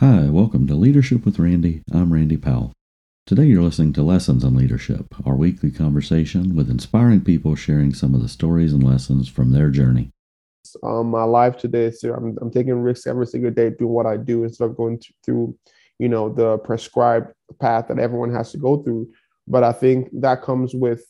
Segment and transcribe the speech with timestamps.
[0.00, 1.82] Hi, welcome to Leadership with Randy.
[1.92, 2.72] I'm Randy Powell.
[3.26, 8.14] Today you're listening to Lessons on Leadership, our weekly conversation with inspiring people sharing some
[8.14, 10.12] of the stories and lessons from their journey.
[10.84, 14.18] Um, my life today, so I'm, I'm taking risks every single day doing what I
[14.18, 15.58] do instead of going through,
[15.98, 19.10] you know, the prescribed path that everyone has to go through.
[19.48, 21.04] But I think that comes with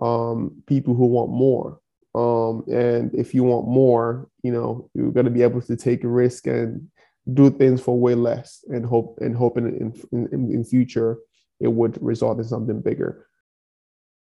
[0.00, 1.78] um, people who want more.
[2.16, 6.02] Um, and if you want more, you know, you're going to be able to take
[6.02, 6.88] a risk and
[7.32, 11.18] do things for way less and hope and hoping in, in, in, future
[11.60, 13.26] it would result in something bigger.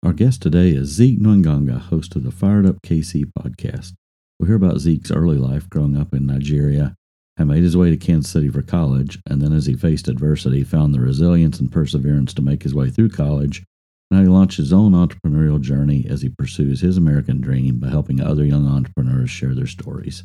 [0.03, 3.93] Our guest today is Zik Nwanganga, host of the Fired Up KC podcast.
[4.39, 6.95] We'll hear about Zik's early life growing up in Nigeria,
[7.37, 10.63] how made his way to Kansas City for college, and then as he faced adversity,
[10.63, 13.63] found the resilience and perseverance to make his way through college,
[14.09, 17.89] and how he launched his own entrepreneurial journey as he pursues his American dream by
[17.89, 20.23] helping other young entrepreneurs share their stories.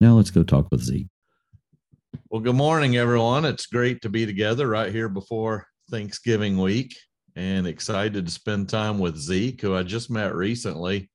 [0.00, 1.06] Now let's go talk with Zik.
[2.32, 3.44] Well, good morning, everyone.
[3.44, 6.96] It's great to be together right here before Thanksgiving week
[7.36, 11.10] and excited to spend time with Zik, who I just met recently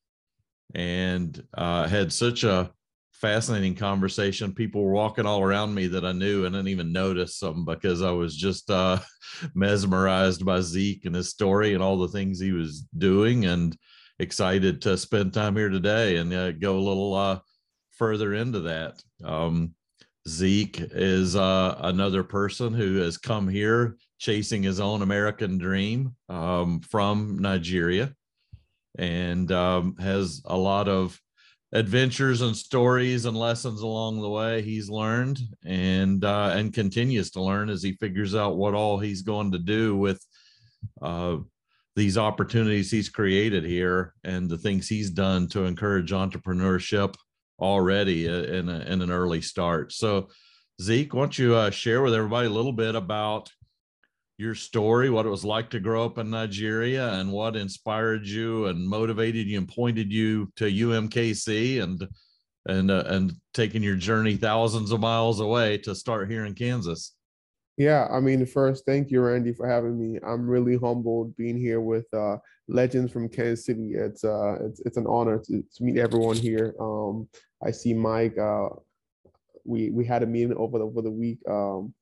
[0.74, 2.72] and uh, had such a
[3.14, 4.54] fascinating conversation.
[4.54, 8.02] People were walking all around me that I knew and didn't even notice them because
[8.02, 9.00] I was just uh,
[9.56, 13.76] mesmerized by Zik and his story and all the things he was doing and
[14.20, 17.40] excited to spend time here today and uh, go a little uh,
[17.92, 19.02] further into that.
[19.24, 19.74] Um,
[20.28, 26.82] Zik is uh, another person who has come here chasing his own American dream um,
[26.82, 28.14] from Nigeria
[28.98, 31.20] and um, has a lot of
[31.72, 37.42] adventures and stories and lessons along the way he's learned and uh, and continues to
[37.42, 40.26] learn as he figures out what all he's going to do with
[41.02, 41.38] uh,
[41.96, 47.16] these opportunities he's created here and the things he's done to encourage entrepreneurship
[47.60, 49.92] already in, a, in an early start.
[49.92, 50.30] So,
[50.82, 53.52] Zik, why don't you uh, share with everybody a little bit about
[54.38, 58.68] your story, what it was like to grow up in Nigeria, and what inspired you
[58.68, 62.08] and motivated you and pointed you to UMKC and
[62.68, 67.17] and uh, and taking your journey thousands of miles away to start here in Kansas.
[67.78, 70.20] Yeah, I mean, first, thank you, Randy, for having me.
[70.26, 73.92] I'm really humbled being here with uh, legends from Kansas City.
[73.94, 76.74] It's uh, it's it's an honor to, to meet everyone here.
[76.80, 77.30] Um,
[77.64, 78.36] I see Mike.
[78.36, 78.70] Uh,
[79.64, 81.38] we we had a meeting over the over the week.
[81.48, 81.94] Um,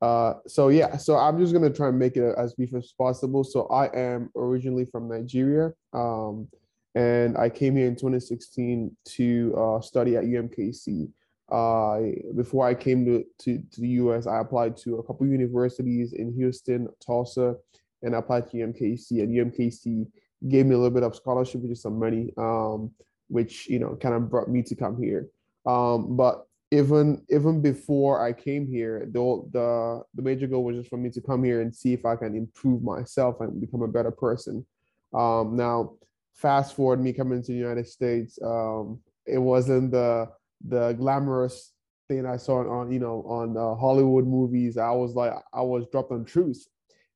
[0.00, 3.42] uh, so yeah, so I'm just gonna try and make it as brief as possible.
[3.42, 6.46] So I am originally from Nigeria, um,
[6.94, 11.10] and I came here in 2016 to uh, study at UMKC.
[11.52, 12.00] Uh,
[12.34, 16.32] before I came to, to, to the US, I applied to a couple universities in
[16.32, 17.56] Houston, Tulsa,
[18.02, 19.22] and I applied to UMKC.
[19.22, 20.06] And UMKC
[20.48, 22.90] gave me a little bit of scholarship, which is some money, um,
[23.28, 25.28] which you know kind of brought me to come here.
[25.66, 30.88] Um, but even even before I came here, the the the major goal was just
[30.88, 33.88] for me to come here and see if I can improve myself and become a
[33.88, 34.64] better person.
[35.12, 35.96] Um, now,
[36.32, 40.30] fast forward me coming to the United States, um, it wasn't the
[40.66, 41.72] the glamorous
[42.08, 44.76] thing I saw on you know on uh, Hollywood movies.
[44.76, 46.68] I was like I was dropped on Troost,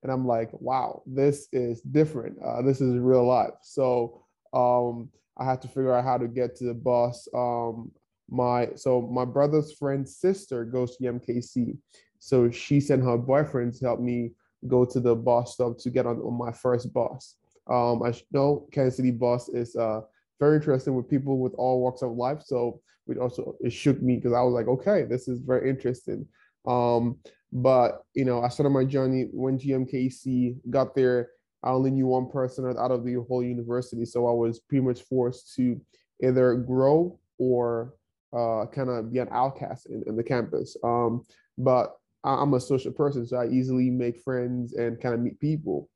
[0.02, 2.38] and I'm like, wow, this is different.
[2.44, 3.54] Uh, this is real life.
[3.62, 7.28] So um, I had to figure out how to get to the bus.
[7.34, 7.90] Um,
[8.28, 11.76] my so my brother's friend's sister goes to MKC,
[12.18, 14.32] so she sent her boyfriend to help me
[14.66, 17.36] go to the bus stop to get on, on my first bus.
[17.68, 20.00] Um, I know Kansas City bus is uh,
[20.40, 22.42] very interesting with people with all walks of life.
[22.44, 26.26] So it also it shook me because I was like, okay, this is very interesting.
[26.66, 27.18] Um,
[27.52, 31.30] but you know, I started my journey, went to got there.
[31.62, 35.02] I only knew one person out of the whole university, so I was pretty much
[35.02, 35.80] forced to
[36.22, 37.94] either grow or
[38.32, 40.76] uh, kind of be an outcast in, in the campus.
[40.84, 41.24] Um,
[41.58, 45.40] but I, am a social person, so I easily make friends and kind of meet
[45.40, 45.88] people.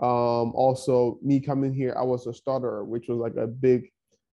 [0.00, 3.90] Um, also, me coming here, I was a starter, which was like a big.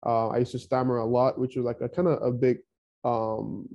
[0.06, 2.58] Uh, I used to stammer a lot, which was like a kind of a big
[3.04, 3.68] um,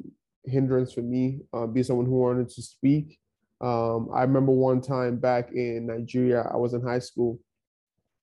[0.44, 3.18] hindrance for me, uh, be someone who wanted to speak.
[3.60, 7.40] Um, I remember one time back in Nigeria, I was in high school.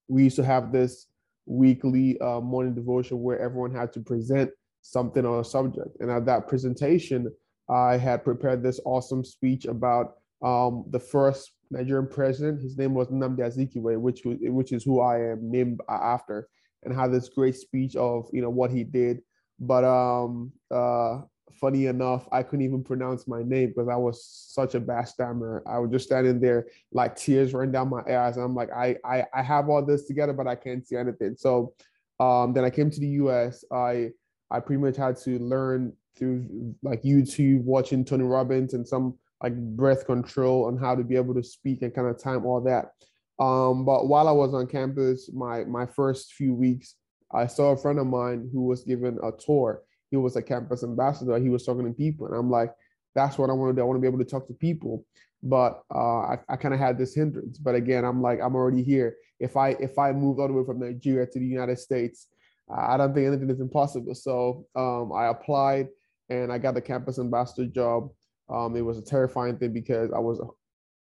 [0.07, 1.07] We used to have this
[1.45, 4.50] weekly uh, morning devotion where everyone had to present
[4.81, 5.97] something on a subject.
[6.00, 7.31] And at that presentation,
[7.69, 10.13] I had prepared this awesome speech about
[10.44, 12.62] um, the first Nigerian president.
[12.62, 16.47] His name was Nnamdi Azikiwe, which which is who I am named after,
[16.85, 19.21] and had this great speech of you know what he did.
[19.59, 21.21] But um, uh,
[21.59, 25.63] funny enough, I couldn't even pronounce my name because I was such a bad stammerer.
[25.65, 29.25] I was just standing there like tears running down my eyes, I'm like, I I,
[29.33, 31.35] I have all this together, but I can't see anything.
[31.37, 31.73] So
[32.19, 33.63] um, then I came to the U.S.
[33.71, 34.11] I
[34.51, 39.55] I pretty much had to learn through like YouTube, watching Tony Robbins and some like
[39.75, 42.91] breath control and how to be able to speak and kind of time all that.
[43.39, 46.95] Um, but while I was on campus, my my first few weeks,
[47.33, 49.81] I saw a friend of mine who was given a tour.
[50.11, 51.37] He was a campus ambassador.
[51.39, 52.71] He was talking to people, and I'm like,
[53.13, 53.81] that's what I want to do.
[53.81, 55.05] I want to be able to talk to people.
[55.43, 57.57] But uh, I, I kind of had this hindrance.
[57.57, 59.15] But again, I'm like, I'm already here.
[59.39, 62.27] If I if I moved all the way from Nigeria to the United States,
[62.73, 64.15] I don't think anything is impossible.
[64.15, 65.87] So um, I applied
[66.29, 68.09] and I got the campus ambassador job.
[68.49, 70.41] Um, it was a terrifying thing because I was,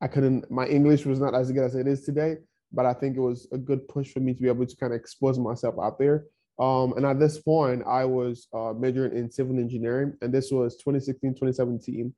[0.04, 2.36] I couldn't, my English was not as good as it is today,
[2.70, 4.92] but I think it was a good push for me to be able to kind
[4.92, 6.26] of expose myself out there.
[6.58, 10.76] Um, and at this point, I was uh, majoring in civil engineering, and this was
[10.76, 12.14] 2016, 2017.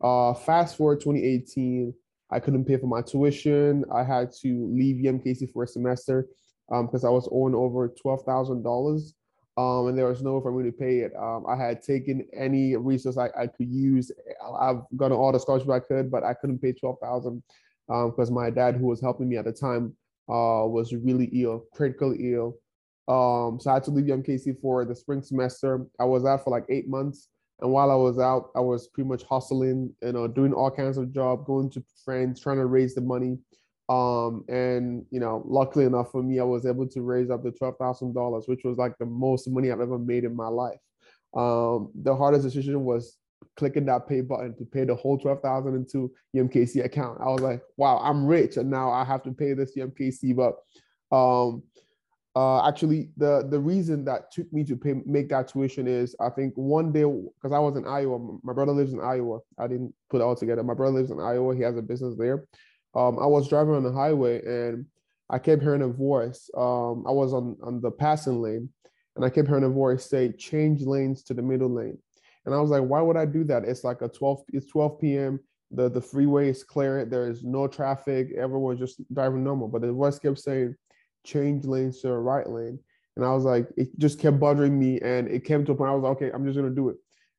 [0.00, 1.92] Uh, fast forward 2018,
[2.30, 3.84] I couldn't pay for my tuition.
[3.92, 6.28] I had to leave UMKC for a semester
[6.68, 9.12] because um, I was owing over $12,000
[9.56, 11.12] um, and there was no way for me to pay it.
[11.16, 14.10] Um, I had taken any resource I, I could use.
[14.60, 17.42] I've gotten all the scholarships I could, but I couldn't pay 12000
[17.86, 19.94] because um, my dad, who was helping me at the time,
[20.28, 22.56] uh, was really ill, critically ill.
[23.06, 25.86] Um, so I had to leave UMKC for the spring semester.
[26.00, 27.28] I was out for like eight months.
[27.60, 30.98] And while I was out, I was pretty much hustling, you know, doing all kinds
[30.98, 33.38] of job, going to friends, trying to raise the money.
[33.88, 37.50] Um, and you know, luckily enough for me, I was able to raise up to
[37.50, 40.78] twelve thousand dollars, which was like the most money I've ever made in my life.
[41.34, 43.18] Um, the hardest decision was
[43.56, 47.18] clicking that pay button to pay the whole twelve thousand into UMKC account.
[47.20, 50.34] I was like, wow, I'm rich, and now I have to pay this UMKC.
[50.34, 50.54] But
[51.14, 51.62] um,
[52.34, 56.30] uh, actually, the the reason that took me to pay make that tuition is I
[56.30, 59.40] think one day because I was in Iowa, my brother lives in Iowa.
[59.58, 60.62] I didn't put it all together.
[60.62, 61.54] My brother lives in Iowa.
[61.54, 62.46] He has a business there
[62.94, 64.86] um, I was driving on the highway and
[65.30, 66.50] I kept hearing a voice.
[66.56, 68.68] Um, I was on, on the passing lane
[69.16, 71.98] and I kept hearing a voice say, change lanes to the middle lane.
[72.46, 73.64] And I was like, why would I do that?
[73.64, 75.40] It's like a 12, it's 12 p.m.
[75.70, 77.04] The, the freeway is clear.
[77.04, 78.28] There is no traffic.
[78.36, 79.68] Everyone's just driving normal.
[79.68, 80.76] But the voice kept saying,
[81.24, 82.78] change lanes to the right lane.
[83.16, 85.00] And I was like, it just kept bothering me.
[85.00, 86.90] And it came to a point I was like, okay, I'm just going to do
[86.90, 86.96] it.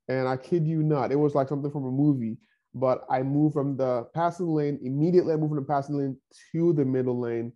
[0.08, 2.38] And I kid you not, it was like something from a movie
[2.76, 5.34] but I moved from the passing lane immediately.
[5.34, 6.18] I moved from the passing lane
[6.52, 7.54] to the middle lane.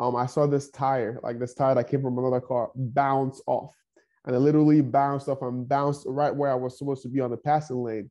[0.00, 3.74] Um, I saw this tire, like this tire that came from another car, bounce off,
[4.24, 7.30] and it literally bounced off and bounced right where I was supposed to be on
[7.30, 8.10] the passing lane.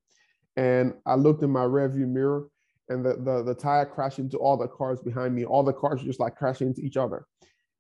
[0.56, 2.48] And I looked in my rearview mirror,
[2.88, 5.46] and the, the the tire crashed into all the cars behind me.
[5.46, 7.26] All the cars just like crashing into each other.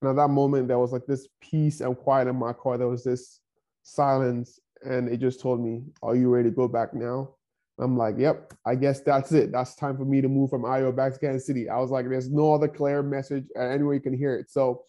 [0.02, 2.80] And at that moment, there was like this peace and quiet in my car.
[2.80, 3.40] There was this
[3.84, 7.36] silence, and it just told me, "Are you ready to go back now?"
[7.80, 9.52] I'm like, yep, I guess that's it.
[9.52, 11.70] That's time for me to move from Iowa back to Kansas City.
[11.70, 14.52] I was like, there's no other clear message anywhere you can hear it.
[14.52, 14.84] So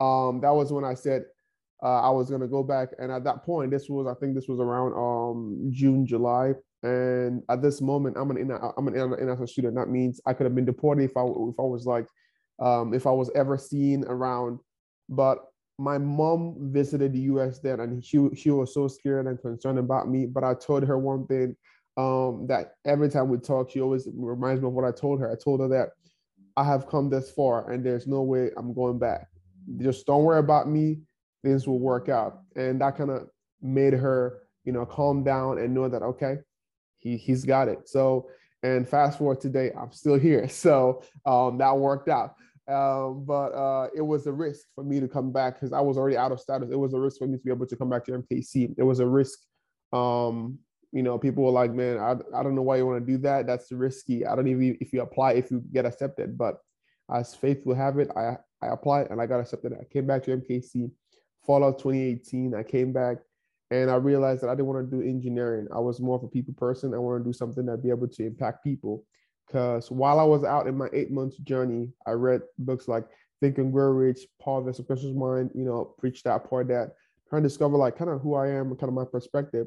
[0.00, 1.24] um, that was when I said
[1.82, 2.90] uh, I was gonna go back.
[2.98, 6.52] And at that point, this was I think this was around um, June, July.
[6.82, 9.74] And at this moment, I'm an I'm an international student.
[9.74, 12.06] That means I could have been deported if I if I was like
[12.58, 14.60] um, if I was ever seen around.
[15.08, 15.44] But
[15.78, 17.58] my mom visited the U.S.
[17.58, 20.24] then, and she she was so scared and concerned about me.
[20.24, 21.54] But I told her one thing
[22.00, 25.30] um, that every time we talk, she always reminds me of what I told her.
[25.30, 25.90] I told her that
[26.56, 29.28] I have come this far and there's no way I'm going back.
[29.78, 31.00] Just don't worry about me.
[31.44, 32.40] Things will work out.
[32.56, 33.28] And that kind of
[33.60, 36.38] made her, you know, calm down and know that, okay,
[36.98, 37.88] he, he's got it.
[37.88, 38.30] So,
[38.62, 40.48] and fast forward today, I'm still here.
[40.50, 42.34] So um, that worked out.
[42.68, 45.98] Um, but uh, it was a risk for me to come back because I was
[45.98, 46.70] already out of status.
[46.70, 48.74] It was a risk for me to be able to come back to UMKC.
[48.78, 49.38] It was a risk
[49.92, 50.58] um,
[50.92, 53.18] you know, people were like, man, I, I don't know why you want to do
[53.18, 53.46] that.
[53.46, 54.26] That's risky.
[54.26, 56.36] I don't even if you apply if you get accepted.
[56.36, 56.58] But
[57.12, 59.72] as faith will have it, I I applied and I got accepted.
[59.72, 60.90] I came back to UMKC,
[61.46, 62.54] fall of 2018.
[62.54, 63.18] I came back
[63.70, 65.68] and I realized that I didn't want to do engineering.
[65.72, 66.92] I was more of a people person.
[66.92, 69.04] I want to do something that be able to impact people.
[69.46, 73.04] Because while I was out in my eight months journey, I read books like
[73.40, 76.92] Think and Grow Rich, Power of Subconscious Mind, you know, preach that, part that,
[77.28, 79.66] trying to discover like kind of who I am and kind of my perspective.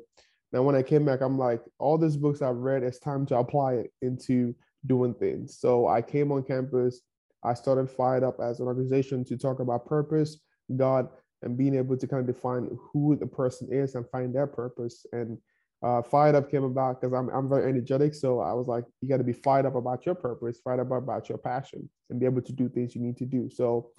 [0.53, 3.37] Now, when I came back, I'm like, all these books I've read, it's time to
[3.37, 4.55] apply it into
[4.85, 5.57] doing things.
[5.59, 7.01] So I came on campus.
[7.43, 10.39] I started Fired Up as an organization to talk about purpose,
[10.75, 11.09] God,
[11.41, 15.05] and being able to kind of define who the person is and find their purpose.
[15.11, 15.39] And
[15.81, 18.13] uh, Fired Up came about because I'm, I'm very energetic.
[18.13, 20.91] So I was like, you got to be fired up about your purpose, fired up
[20.91, 23.49] about your passion, and be able to do things you need to do.
[23.49, 23.89] So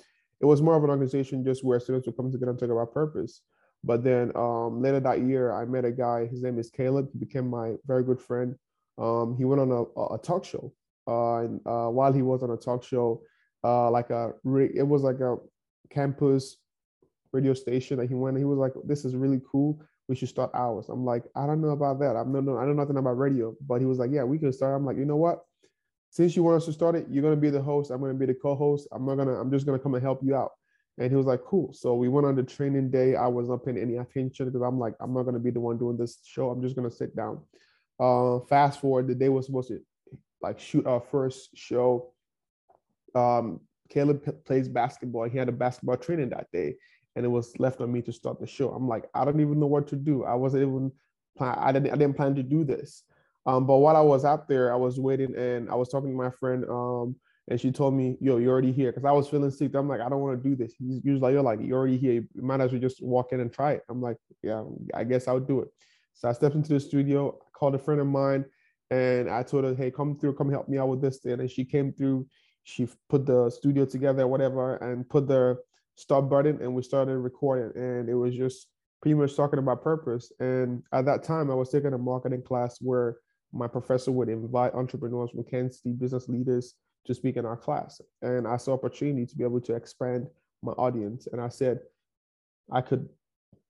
[0.40, 2.94] it was more of an organization just where students would come together and talk about
[2.94, 3.42] purpose.
[3.84, 6.26] But then um, later that year, I met a guy.
[6.26, 7.08] His name is Caleb.
[7.12, 8.56] He became my very good friend.
[8.96, 10.72] Um, he went on a, a talk show.
[11.06, 13.20] Uh, and uh, while he was on a talk show,
[13.62, 14.32] uh, like a
[14.74, 15.36] it was like a
[15.90, 16.56] campus
[17.32, 18.38] radio station that he went.
[18.38, 19.80] He was like, "This is really cool.
[20.08, 20.86] we should start ours.
[20.88, 22.16] I'm like, I don't know about that.
[22.16, 23.54] I'm no, no, I know nothing about radio.
[23.66, 24.74] But he was like, yeah, we can start.
[24.74, 25.44] I'm like, you know what?
[26.10, 27.90] Since you want us to start it, you're gonna be the host.
[27.90, 28.88] I'm gonna be the co-host.
[28.92, 29.38] I'm not gonna.
[29.38, 30.52] I'm just gonna come and help you out.
[30.98, 31.72] And he was like, cool.
[31.72, 33.16] So we went on the training day.
[33.16, 35.76] I was not paying any attention because I'm like, I'm not gonna be the one
[35.76, 36.50] doing this show.
[36.50, 37.40] I'm just gonna sit down.
[37.98, 39.80] Uh, fast forward, the day was supposed to
[40.40, 42.12] like shoot our first show.
[43.14, 45.28] Um, Caleb p- plays basketball.
[45.28, 46.76] He had a basketball training that day,
[47.16, 48.70] and it was left on me to start the show.
[48.70, 50.24] I'm like, I don't even know what to do.
[50.24, 50.92] I wasn't even.
[51.40, 51.92] I didn't.
[51.92, 53.02] I didn't plan to do this.
[53.46, 56.16] Um, but while I was out there, I was waiting, and I was talking to
[56.16, 56.64] my friend.
[56.68, 57.16] Um,
[57.48, 59.74] and she told me, "Yo, you're already here," because I was feeling sick.
[59.74, 60.74] I'm like, I don't want to do this.
[60.78, 62.12] He's, he was like, "You're like, you're already here.
[62.34, 65.28] You might as well just walk in and try it." I'm like, "Yeah, I guess
[65.28, 65.68] I'll do it."
[66.14, 68.46] So I stepped into the studio, called a friend of mine,
[68.90, 71.50] and I told her, "Hey, come through, come help me out with this thing." And
[71.50, 72.26] she came through.
[72.62, 75.58] She put the studio together, whatever, and put the
[75.96, 77.70] stop button, and we started recording.
[77.80, 78.68] And it was just
[79.02, 80.32] pretty much talking about purpose.
[80.40, 83.18] And at that time, I was taking a marketing class where
[83.52, 86.74] my professor would invite entrepreneurs from Kansas City business leaders
[87.06, 88.00] to speak in our class.
[88.22, 90.26] And I saw opportunity to be able to expand
[90.62, 91.28] my audience.
[91.30, 91.80] And I said,
[92.72, 93.08] I could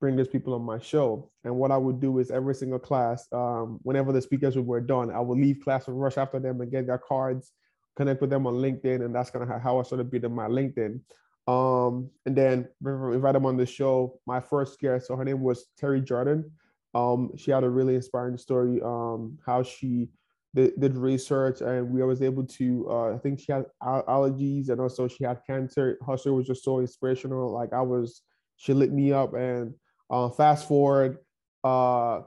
[0.00, 1.30] bring those people on my show.
[1.44, 5.10] And what I would do is every single class, um, whenever the speakers were done,
[5.10, 7.52] I would leave class and rush after them and get their cards,
[7.96, 9.04] connect with them on LinkedIn.
[9.04, 11.00] And that's kind of how I started building my LinkedIn.
[11.46, 14.18] Um, and then invite them on the show.
[14.26, 16.50] My first guest, so her name was Terry Jordan.
[16.94, 20.08] Um, she had a really inspiring story, um, how she
[20.54, 24.80] did, did, research and we was able to, uh, I think she had allergies and
[24.80, 25.98] also she had cancer.
[26.06, 27.52] Her story was just so inspirational.
[27.52, 28.22] Like I was,
[28.56, 29.74] she lit me up and
[30.10, 31.18] uh, fast forward,
[31.64, 32.20] uh,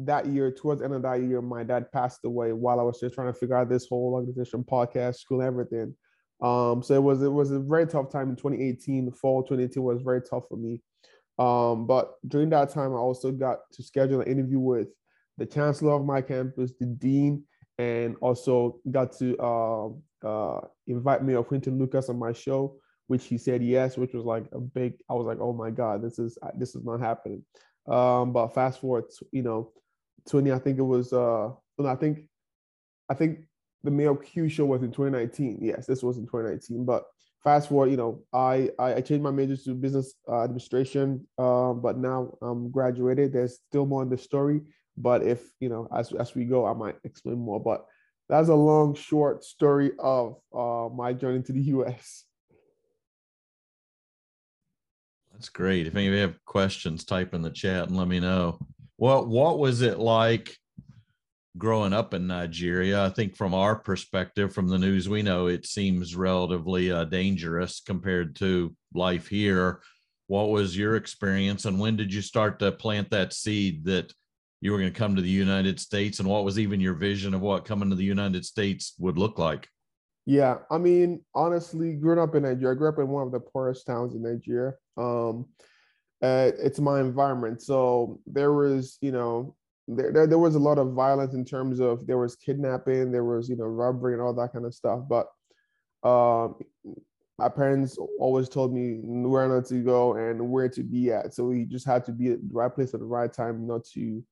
[0.00, 3.00] that year, towards the end of that year, my dad passed away while I was
[3.00, 5.94] just trying to figure out this whole organization, podcast, school, everything.
[6.42, 9.10] Um, so it was it was a very tough time in 2018.
[9.12, 10.82] Fall 2018 was very tough for me.
[11.38, 14.88] Um, but during that time, I also got to schedule an interview with
[15.38, 17.44] the chancellor of my campus, the dean,
[17.78, 19.88] and also got to uh,
[20.26, 22.76] uh, invite Mayor Quinton Lucas on my show,
[23.06, 24.94] which he said yes, which was like a big.
[25.10, 27.44] I was like, oh my god, this is this is not happening.
[27.86, 29.72] Um, but fast forward, you know,
[30.28, 30.52] 20.
[30.52, 31.12] I think it was.
[31.12, 31.50] Uh,
[31.84, 32.20] I think,
[33.08, 33.40] I think
[33.84, 35.58] the Mayor Q show was in 2019.
[35.60, 36.84] Yes, this was in 2019.
[36.84, 37.04] But
[37.44, 41.98] fast forward, you know, I I, changed my major to business uh, administration, uh, but
[41.98, 43.32] now I'm graduated.
[43.32, 44.62] There's still more in the story,
[44.96, 47.60] but if you know, as as we go, I might explain more.
[47.60, 47.84] But
[48.28, 52.24] that's a long, short story of uh, my journey to the U.S.
[55.32, 55.86] That's great.
[55.86, 58.58] If any of you have questions, type in the chat and let me know.
[58.96, 60.56] What what was it like
[61.58, 63.04] growing up in Nigeria.
[63.04, 67.80] I think from our perspective, from the news we know, it seems relatively uh, dangerous
[67.80, 69.80] compared to life here.
[70.26, 74.12] What was your experience, and when did you start to plant that seed that
[74.66, 76.18] you were going to come to the United States?
[76.18, 79.38] And what was even your vision of what coming to the United States would look
[79.38, 79.68] like?
[80.26, 83.38] Yeah, I mean, honestly, growing up in Nigeria, I grew up in one of the
[83.38, 84.74] poorest towns in Nigeria.
[84.96, 85.46] Um,
[86.20, 87.62] uh, it's my environment.
[87.62, 89.54] So there was, you know,
[89.86, 93.24] there, there, there was a lot of violence in terms of there was kidnapping, there
[93.24, 95.02] was you know robbery and all that kind of stuff.
[95.08, 95.28] But
[96.02, 96.56] um,
[97.38, 101.34] my parents always told me where not to go and where to be at.
[101.34, 103.84] So we just had to be at the right place at the right time, not
[103.94, 104.24] to.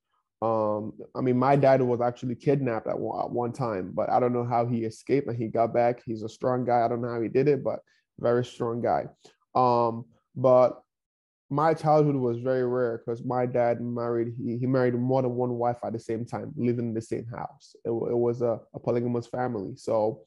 [0.45, 4.21] Um, I mean, my dad was actually kidnapped at one, at one time, but I
[4.21, 6.03] don't know how he escaped and he got back.
[6.05, 6.85] He's a strong guy.
[6.85, 7.81] I don't know how he did it, but
[8.21, 9.07] very strong guy.
[9.55, 10.05] Um,
[10.37, 10.83] but
[11.49, 15.53] my childhood was very rare because my dad married he, he married more than one
[15.53, 18.81] wife at the same time living in the same house it, it was a, a
[18.81, 20.23] polygamous family so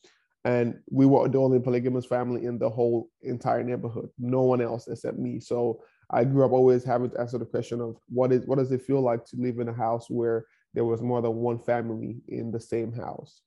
[0.46, 4.88] and we were the only polygamous family in the whole entire neighborhood no one else
[4.88, 8.46] except me so i grew up always having to answer the question of what is
[8.46, 11.36] what does it feel like to live in a house where there was more than
[11.36, 13.42] one family in the same house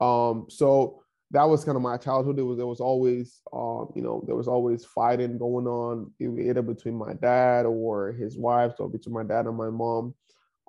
[0.00, 2.38] um so that was kind of my childhood.
[2.38, 6.62] It was there was always um, you know, there was always fighting going on either
[6.62, 10.14] between my dad or his wives or between my dad and my mom,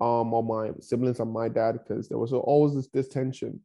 [0.02, 3.60] um, or my siblings and my dad, because there was always this, this tension.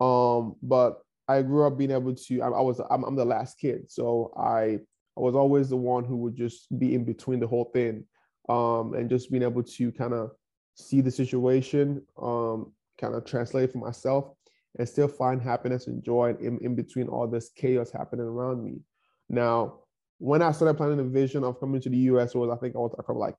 [0.00, 0.98] Um, but
[1.28, 3.90] I grew up being able to I, I was I'm, I'm the last kid.
[3.90, 4.80] So I
[5.16, 8.04] I was always the one who would just be in between the whole thing.
[8.48, 10.32] Um, and just being able to kind of
[10.74, 14.32] see the situation, um, kind of translate for myself
[14.78, 18.80] and still find happiness and joy in, in between all this chaos happening around me.
[19.28, 19.80] Now,
[20.18, 22.78] when I started planning the vision of coming to the US was I think I
[22.78, 23.36] was like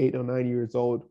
[0.00, 1.04] eight or nine years old.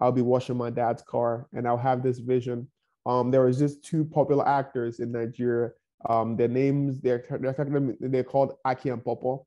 [0.00, 2.68] I'll be washing my dad's car and I'll have this vision.
[3.06, 5.70] Um, there was just two popular actors in Nigeria.
[6.08, 9.38] Um, their names, they're, they're, they're called Aki and Pawpaw.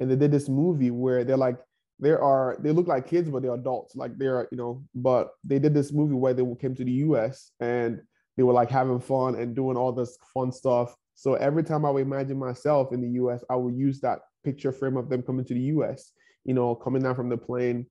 [0.00, 1.56] And they did this movie where they're like
[1.98, 3.94] there are they look like kids, but they're adults.
[3.94, 7.52] Like they're you know, but they did this movie where they came to the U.S.
[7.60, 8.00] and
[8.36, 10.94] they were like having fun and doing all this fun stuff.
[11.14, 14.72] So every time I would imagine myself in the U.S., I would use that picture
[14.72, 16.12] frame of them coming to the U.S.
[16.44, 17.86] You know, coming down from the plane,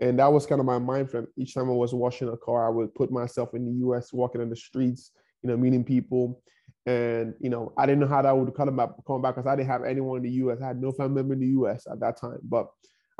[0.00, 1.26] and that was kind of my mind frame.
[1.36, 4.42] Each time I was washing a car, I would put myself in the U.S., walking
[4.42, 6.42] in the streets, you know, meeting people.
[6.86, 9.56] And you know, I didn't know how that would come back, come back because I
[9.56, 10.58] didn't have anyone in the U.S.
[10.62, 11.86] I had no family member in the U.S.
[11.90, 12.38] at that time.
[12.42, 12.68] But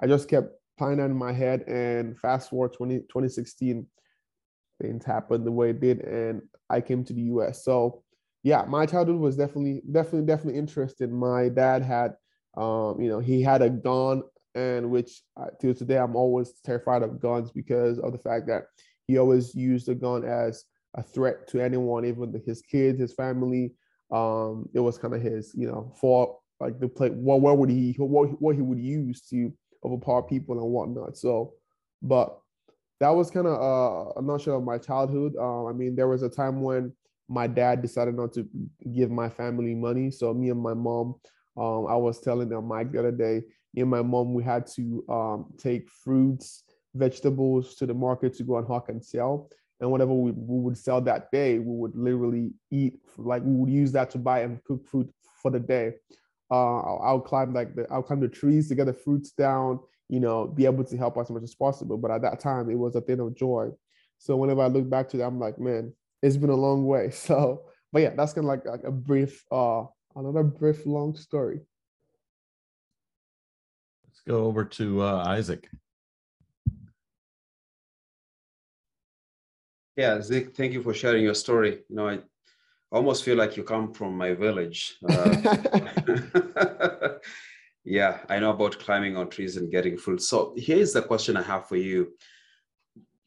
[0.01, 1.63] I just kept that in my head.
[1.63, 3.87] And fast forward 20, 2016,
[4.81, 7.65] things happened the way it did, and I came to the U.S.
[7.65, 8.03] So
[8.43, 11.13] yeah, my childhood was definitely, definitely, definitely interesting.
[11.13, 12.15] My dad had,
[12.57, 14.23] um, you know, he had a gun,
[14.55, 18.65] and which uh, to today I'm always terrified of guns because of the fact that
[19.07, 20.65] he always used the gun as
[20.95, 23.75] a threat to anyone, even his kids, his family.
[24.13, 27.11] Um, it was kind of his, you know, for like the play.
[27.11, 29.53] What where would he what what he would use to
[29.87, 31.17] overpower people and whatnot.
[31.17, 31.55] So,
[32.03, 32.39] but
[33.01, 35.35] that was kind of uh, a nutshell of my childhood.
[35.39, 36.93] Uh, I mean, there was a time when
[37.29, 38.49] my dad decided not to
[38.95, 40.11] give my family money.
[40.11, 41.15] So me and my mom,
[41.57, 43.43] um, I was telling them Mike the other day,
[43.75, 46.65] me and my mom, we had to um, take fruits,
[46.95, 50.79] vegetables to the market to go and hawk and sell and whatever we, we would
[50.79, 54.63] sell that day, we would literally eat like we would use that to buy and
[54.65, 55.09] cook food
[55.43, 55.95] for the day.
[56.51, 59.81] Uh, I'll, I'll, climb like the I'll climb the trees to get the fruits down,
[60.09, 61.99] you know, be able to help as much as possible.
[61.99, 63.71] But at that time, it was a thing of joy.
[64.19, 65.93] So whenever I look back to that, I'm like, man,
[66.23, 67.11] it's been a long way.
[67.13, 71.61] So, but yeah, that's kind of like, like a brief, uh, another brief long story.
[74.07, 75.69] Let's go over to uh, Isaac.
[79.97, 81.79] Yeah, Zik, thank you for sharing your story.
[81.89, 82.19] You know, I
[82.93, 84.97] almost feel like you come from my village.
[85.09, 85.57] Uh,
[87.85, 90.21] yeah, I know about climbing on trees and getting fruit.
[90.21, 92.13] So here's the question I have for you.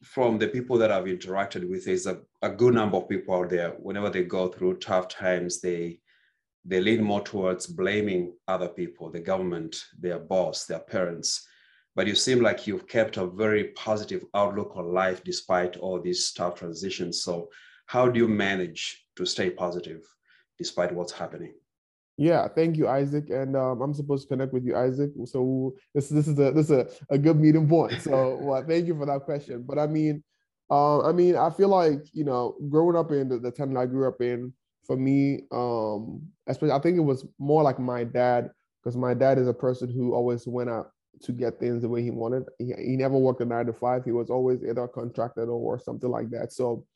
[0.04, 3.50] From the people that I've interacted with, there's a, a good number of people out
[3.50, 3.70] there.
[3.70, 5.98] Whenever they go through tough times, they
[6.64, 11.48] they lean more towards blaming other people, the government, their boss, their parents
[11.96, 16.32] but you seem like you've kept a very positive outlook on life despite all these
[16.32, 17.22] tough transitions.
[17.22, 17.48] So,
[17.86, 20.02] how do you manage to stay positive
[20.58, 21.54] despite what's happening?
[22.16, 23.30] Yeah, thank you, Isaac.
[23.30, 25.10] And um, I'm supposed to connect with you, Isaac.
[25.24, 28.00] So this this is a this is a, a good meeting point.
[28.02, 29.64] So well, thank you for that question.
[29.66, 30.22] But I mean,
[30.70, 33.86] uh, I mean, I feel like you know, growing up in the, the town I
[33.86, 34.52] grew up in,
[34.86, 38.50] for me, um, especially I think it was more like my dad
[38.82, 40.90] because my dad is a person who always went out
[41.22, 42.44] to get things the way he wanted.
[42.58, 44.04] He, he never worked a nine to five.
[44.04, 46.52] He was always either contracted or something like that.
[46.52, 46.86] So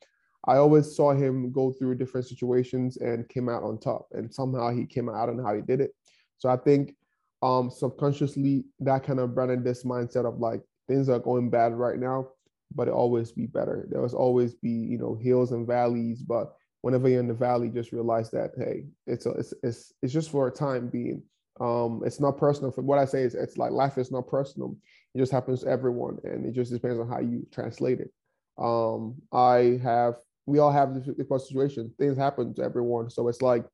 [0.47, 4.09] I always saw him go through different situations and came out on top.
[4.13, 5.29] And somehow he came out.
[5.29, 5.95] I how he did it.
[6.39, 6.95] So I think
[7.43, 11.75] um, subconsciously that kind of brought in this mindset of like things are going bad
[11.75, 12.29] right now,
[12.75, 13.87] but it always be better.
[13.91, 17.69] There was always be you know hills and valleys, but whenever you're in the valley,
[17.69, 21.23] just realize that hey, it's a, it's it's it's just for a time being.
[21.61, 22.73] Um, it's not personal.
[22.73, 24.77] For what I say is, it's like life is not personal.
[25.15, 28.13] It just happens to everyone, and it just depends on how you translate it.
[28.59, 30.15] Um, I have,
[30.47, 31.93] we all have different situations.
[31.99, 33.65] Things happen to everyone, so it's like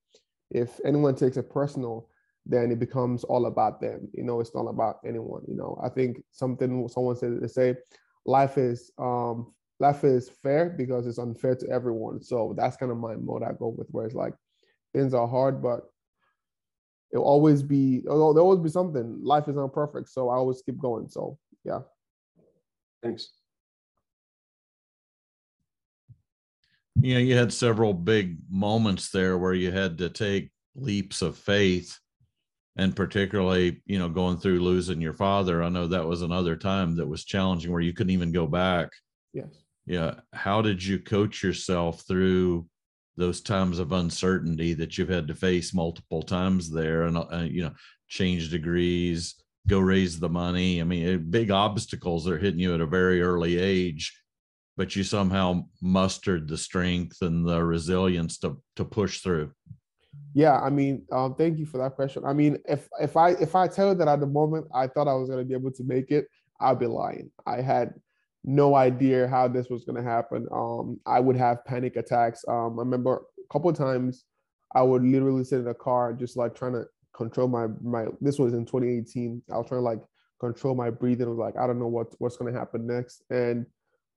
[0.51, 2.09] if anyone takes it personal,
[2.47, 4.09] then it becomes all about them.
[4.13, 5.43] You know, it's not about anyone.
[5.47, 7.77] You know, I think something someone said they say,
[8.27, 12.23] life is um, life is fair because it's unfair to everyone.
[12.23, 14.35] So that's kind of my mode I go with, where it's like
[14.95, 15.83] things are hard, but
[17.13, 19.19] it'll always be there'll always be something.
[19.23, 21.09] Life is not perfect, so I always keep going.
[21.09, 21.81] So yeah.
[23.03, 23.31] Thanks.
[27.01, 31.99] Yeah, you had several big moments there where you had to take leaps of faith
[32.77, 36.97] and particularly you know going through losing your father i know that was another time
[36.97, 38.89] that was challenging where you couldn't even go back
[39.33, 42.65] yes yeah how did you coach yourself through
[43.17, 47.63] those times of uncertainty that you've had to face multiple times there and uh, you
[47.63, 47.73] know
[48.09, 49.35] change degrees
[49.69, 50.81] go raise the money.
[50.81, 54.17] I mean big obstacles are hitting you at a very early age
[54.77, 59.53] but you somehow mustered the strength and the resilience to to push through.
[60.33, 62.25] Yeah i mean um, thank you for that question.
[62.25, 65.09] I mean if if i if i tell you that at the moment i thought
[65.09, 66.27] i was going to be able to make it
[66.61, 67.31] i'd be lying.
[67.47, 67.95] I had
[68.45, 70.47] no idea how this was going to happen.
[70.53, 72.45] Um, I would have panic attacks.
[72.49, 74.25] Um, I remember a couple of times
[74.75, 78.07] I would literally sit in a car just like trying to control my my.
[78.21, 79.43] This was in 2018.
[79.53, 80.01] I was trying to like
[80.41, 81.27] control my breathing.
[81.27, 83.23] I was like, I don't know what what's going to happen next.
[83.31, 83.67] And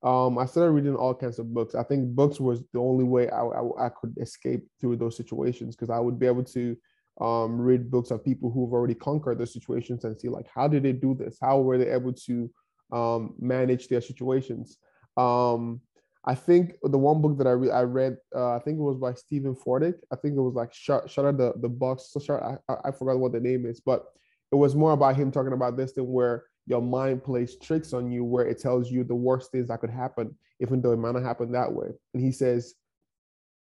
[0.02, 1.74] um, I started reading all kinds of books.
[1.74, 5.74] I think books was the only way I, I, I could escape through those situations
[5.74, 6.76] because I would be able to
[7.20, 10.82] um, read books of people who've already conquered those situations and see like how did
[10.82, 11.38] they do this?
[11.40, 12.50] How were they able to
[12.94, 14.78] um, manage their situations?
[15.16, 15.80] Um,
[16.24, 18.96] I think the one book that I re- I read, uh, I think it was
[18.96, 19.96] by Stephen Fordick.
[20.10, 22.10] I think it was like shut shut out the the box.
[22.12, 24.06] So shut, I, I forgot what the name is, but
[24.50, 28.10] it was more about him talking about this than where your mind plays tricks on
[28.10, 31.12] you, where it tells you the worst things that could happen, even though it might
[31.12, 31.88] not happen that way.
[32.14, 32.74] And he says,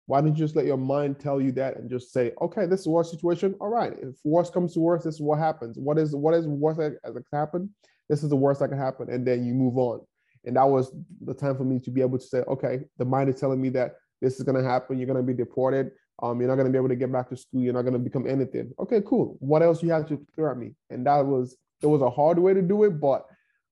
[0.06, 2.80] why don't you just let your mind tell you that and just say, okay, this
[2.80, 3.54] is the worst situation.
[3.60, 5.78] All right, if worst comes to worst, this is what happens.
[5.78, 7.70] What is what is worst that can happen?
[8.08, 10.00] This is the worst that can happen, and then you move on.
[10.44, 13.30] And that was the time for me to be able to say, okay, the mind
[13.30, 14.98] is telling me that this is going to happen.
[14.98, 15.92] You're going to be deported.
[16.22, 17.62] Um, you're not going to be able to get back to school.
[17.62, 18.72] You're not going to become anything.
[18.78, 19.36] Okay, cool.
[19.40, 20.74] What else you have to throw at me?
[20.90, 23.26] And that was it was a hard way to do it, but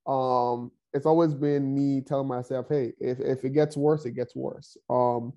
[0.07, 4.35] um, it's always been me telling myself, hey, if if it gets worse, it gets
[4.35, 4.77] worse.
[4.89, 5.33] Um,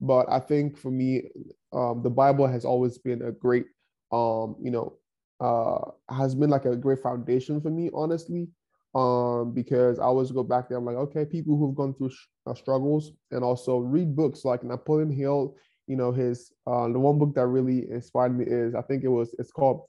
[0.00, 1.24] but I think for me,
[1.72, 3.66] um, the Bible has always been a great,
[4.12, 4.96] um, you know,
[5.40, 8.48] uh, has been like a great foundation for me, honestly
[8.94, 10.78] um, because I always go back there.
[10.78, 14.64] I'm like, okay, people who've gone through sh- uh, struggles, and also read books like
[14.64, 15.56] Napoleon Hill.
[15.86, 19.08] You know, his uh, the one book that really inspired me is I think it
[19.08, 19.82] was it's called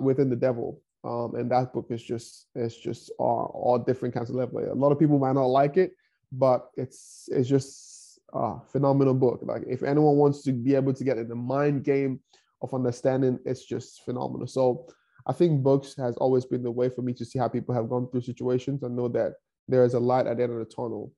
[0.00, 4.30] Within the Devil, um, and that book is just it's just uh, all different kinds
[4.30, 4.58] of level.
[4.60, 5.92] A lot of people might not like it,
[6.30, 7.91] but it's it's just
[8.32, 9.40] a phenomenal book.
[9.42, 12.20] Like if anyone wants to be able to get in the mind game
[12.62, 14.46] of understanding, it's just phenomenal.
[14.46, 14.86] So
[15.26, 17.88] I think books has always been the way for me to see how people have
[17.88, 19.34] gone through situations and know that
[19.68, 21.12] there is a light at the end of the tunnel.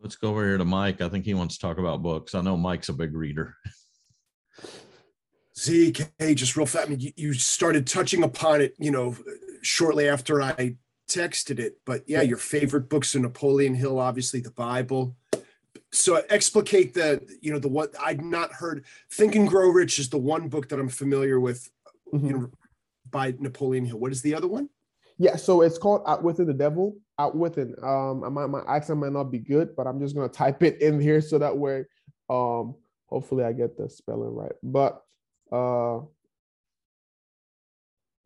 [0.00, 1.00] Let's go over here to Mike.
[1.00, 2.34] I think he wants to talk about books.
[2.34, 3.56] I know Mike's a big reader.
[5.58, 6.86] Zik, just real fast.
[6.86, 9.16] I mean, you, you started touching upon it, you know,
[9.62, 10.76] shortly after I
[11.08, 11.78] texted it.
[11.84, 15.16] But yeah, your favorite books are Napoleon Hill, obviously the Bible.
[15.90, 18.84] So explicate the, you know, the what I'd not heard.
[19.10, 21.70] Think and Grow Rich is the one book that I'm familiar with
[22.12, 22.26] mm-hmm.
[22.26, 22.50] you know,
[23.10, 23.98] by Napoleon Hill.
[23.98, 24.68] What is the other one?
[25.18, 26.96] Yeah, so it's called Outwitting the Devil.
[27.18, 27.74] Outwitting.
[27.82, 30.80] Um, I might, my accent might not be good, but I'm just gonna type it
[30.80, 31.84] in here so that way,
[32.30, 34.52] um, hopefully I get the spelling right.
[34.62, 35.02] But
[35.50, 36.00] uh,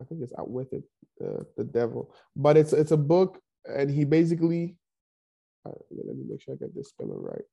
[0.03, 0.83] I think it's Outwitted
[1.19, 2.13] the the Devil.
[2.35, 4.77] But it's it's a book, and he basically.
[5.65, 7.45] Uh, let me make sure I get this spelling right.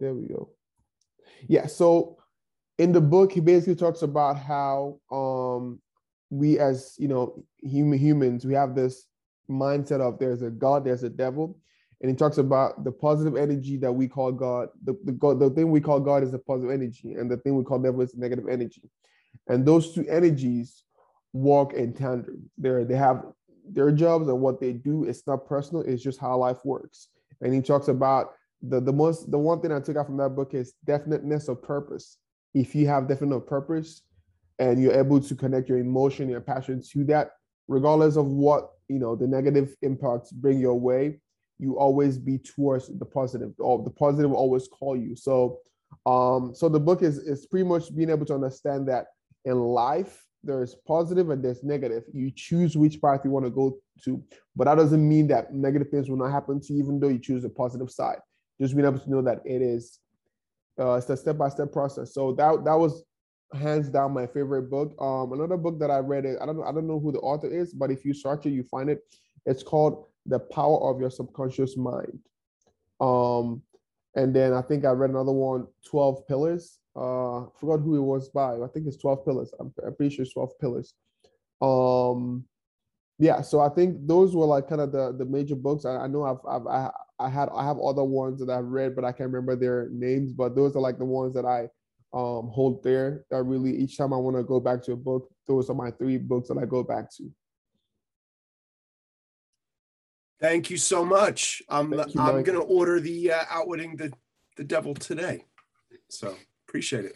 [0.00, 0.50] There we go.
[1.46, 2.18] Yeah, so
[2.78, 5.80] in the book, he basically talks about how um,
[6.30, 9.06] we, as you know, human humans, we have this
[9.48, 11.56] mindset of there's a God, there's a devil,
[12.02, 14.68] and he talks about the positive energy that we call God.
[14.84, 17.64] The the, the thing we call God is a positive energy, and the thing we
[17.64, 18.82] call devil is negative energy,
[19.48, 20.82] and those two energies
[21.32, 22.50] walk in tandem.
[22.58, 23.24] They're, they have
[23.66, 25.04] their jobs and what they do.
[25.04, 25.82] It's not personal.
[25.82, 27.08] It's just how life works.
[27.40, 30.30] And he talks about the the most the one thing I took out from that
[30.30, 32.18] book is definiteness of purpose
[32.54, 34.02] if you have definite purpose
[34.58, 37.30] and you're able to connect your emotion, your passion to that,
[37.68, 41.18] regardless of what you know the negative impacts bring your way,
[41.62, 43.52] you always be towards the positive.
[43.58, 45.14] Or the positive will always call you.
[45.14, 45.60] So,
[46.04, 49.06] um, so the book is is pretty much being able to understand that
[49.44, 52.02] in life there's positive and there's negative.
[52.12, 54.20] You choose which path you want to go to,
[54.56, 57.20] but that doesn't mean that negative things will not happen to you, even though you
[57.20, 58.18] choose the positive side.
[58.60, 60.00] Just being able to know that it is
[60.80, 62.12] uh, it's a step by step process.
[62.12, 63.04] So that that was
[63.54, 65.00] hands down my favorite book.
[65.00, 66.26] Um, another book that I read.
[66.26, 66.64] I don't know.
[66.64, 68.98] I don't know who the author is, but if you search it, you find it.
[69.46, 72.18] It's called The Power of Your Subconscious Mind.
[73.00, 73.62] Um,
[74.14, 76.78] and then I think I read another one, Twelve Pillars.
[76.94, 78.54] Uh, I forgot who it was by.
[78.54, 79.52] I think it's Twelve Pillars.
[79.58, 80.94] I'm, I'm pretty sure it's Twelve Pillars.
[81.60, 82.44] Um,
[83.18, 83.40] yeah.
[83.40, 85.84] So I think those were like kind of the the major books.
[85.84, 88.94] I, I know I've I've I, I had I have other ones that I've read,
[88.94, 90.32] but I can't remember their names.
[90.32, 91.62] But those are like the ones that I
[92.12, 93.24] um, hold there.
[93.30, 95.90] That really each time I want to go back to a book, those are my
[95.92, 97.30] three books that I go back to.
[100.42, 101.62] Thank you so much.
[101.68, 104.12] I'm you, I'm gonna order the uh, Outwitting the
[104.56, 105.44] the Devil today.
[106.10, 106.34] So
[106.68, 107.14] appreciate it.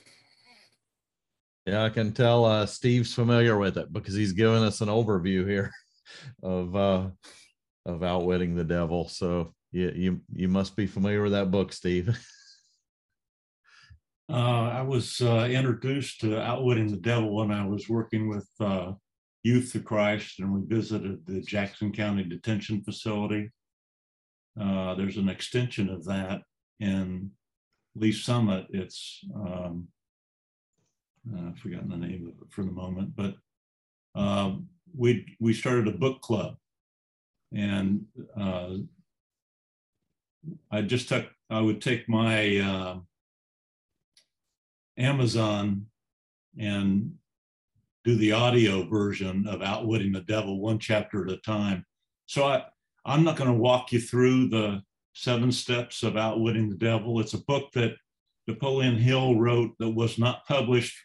[1.66, 5.44] Yeah, I can tell uh, Steve's familiar with it because he's given us an overview
[5.44, 5.72] here
[6.44, 7.08] of uh,
[7.84, 9.08] of outwitting the devil.
[9.08, 12.08] So you you you must be familiar with that book, Steve.
[14.30, 18.92] uh, I was uh, introduced to Outwitting the Devil when I was working with uh,
[19.46, 23.52] Youth for Christ, and we visited the Jackson County Detention Facility.
[24.60, 26.42] Uh, there's an extension of that
[26.80, 27.30] in
[27.94, 28.66] Lee's Summit.
[28.70, 29.86] It's um,
[31.32, 33.36] uh, I've forgotten the name of it for the moment, but
[34.16, 36.56] um, we we started a book club,
[37.54, 38.04] and
[38.36, 38.78] uh,
[40.72, 42.96] I just took, I would take my uh,
[44.98, 45.86] Amazon
[46.58, 47.12] and
[48.06, 51.84] do the audio version of Outwitting the Devil, one chapter at a time.
[52.26, 52.64] So I,
[53.04, 54.80] I'm not going to walk you through the
[55.12, 57.18] seven steps of Outwitting the Devil.
[57.18, 57.96] It's a book that
[58.46, 60.96] Napoleon Hill wrote that was not published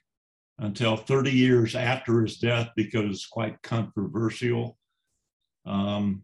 [0.59, 4.77] until 30 years after his death because it's quite controversial.
[5.65, 6.21] Um,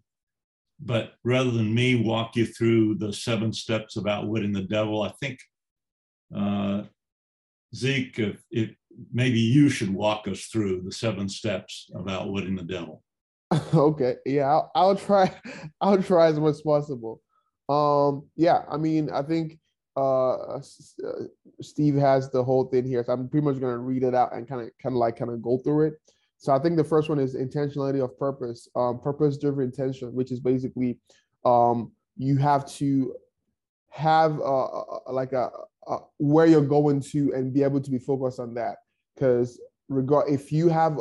[0.79, 5.09] but rather than me walk you through the seven steps of outwitting the devil, I
[5.19, 5.39] think
[6.35, 6.83] uh,
[7.73, 8.75] Zik, if, if
[9.11, 13.03] maybe you should walk us through the seven steps of outwitting the devil.
[13.73, 15.33] okay, yeah, I'll, I'll try.
[15.81, 17.21] I'll try as much as possible.
[17.69, 19.59] Um, yeah, I mean, I think
[19.95, 20.61] uh, uh,
[21.61, 24.47] Steve has the whole thing here, so I'm pretty much gonna read it out and
[24.47, 25.93] kind of, kind of like, kind of go through it.
[26.37, 30.39] So I think the first one is intentionality of purpose, um, purpose-driven intention, which is
[30.39, 30.99] basically
[31.45, 33.15] um, you have to
[33.89, 34.67] have uh,
[35.11, 35.49] like a,
[35.87, 38.77] a, where you're going to and be able to be focused on that.
[39.17, 40.99] Because regard if you have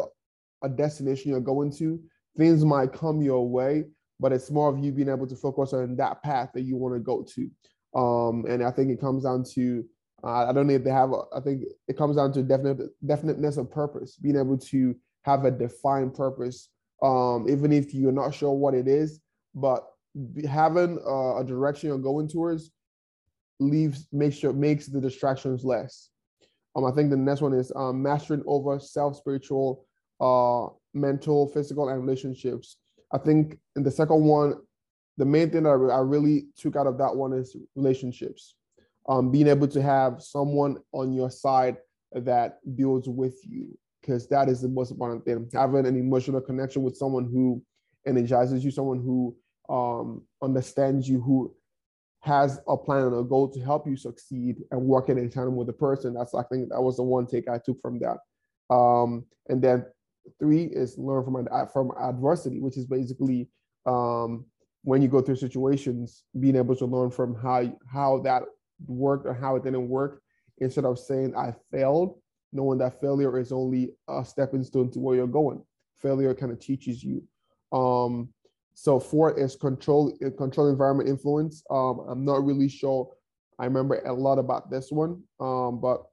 [0.63, 2.01] a destination you're going to,
[2.37, 3.85] things might come your way,
[4.19, 6.95] but it's more of you being able to focus on that path that you want
[6.95, 7.51] to go to.
[7.99, 9.85] Um, and I think it comes down to
[10.25, 11.13] uh, I don't know if they have.
[11.13, 15.45] A, I think it comes down to definite definiteness of purpose, being able to have
[15.45, 16.71] a defined purpose,
[17.03, 19.21] um, even if you're not sure what it is.
[19.55, 19.87] But
[20.49, 22.71] having a, a direction you're going towards
[23.61, 26.11] leaves makes sure makes the distractions less.
[26.77, 29.87] Um, I think the next one is um, mastering over self, spiritual,
[30.21, 32.77] uh, mental, physical, and relationships.
[33.13, 34.57] I think in the second one,
[35.17, 38.55] the main thing that I, really took out of that one is relationships.
[39.09, 41.79] Um, being able to have someone on your side
[42.13, 45.49] that builds with you, because that is the most important thing.
[45.55, 47.63] Having an emotional connection with someone who
[48.07, 49.35] energizes you, someone who
[49.71, 51.55] um, understands you, who
[52.27, 55.69] has a plan and a goal to help you succeed and working in tandem with
[55.69, 56.13] the person.
[56.13, 58.19] That's I think that was the one take I took from that.
[58.75, 59.87] Um, and then
[60.41, 63.49] three is learn from from adversity, which is basically
[63.87, 64.45] um,
[64.83, 68.43] when you go through situations, being able to learn from how how that
[68.87, 70.21] worked or how it didn't work,
[70.59, 72.19] instead of saying I failed,
[72.53, 75.63] knowing that failure is only a stepping stone to where you're going.
[76.03, 77.23] Failure kind of teaches you.
[77.73, 78.31] Um,
[78.79, 81.65] so four is control control environment influence.
[81.71, 83.11] Um, I'm not really sure.
[83.59, 86.05] I remember a lot about this one, um, but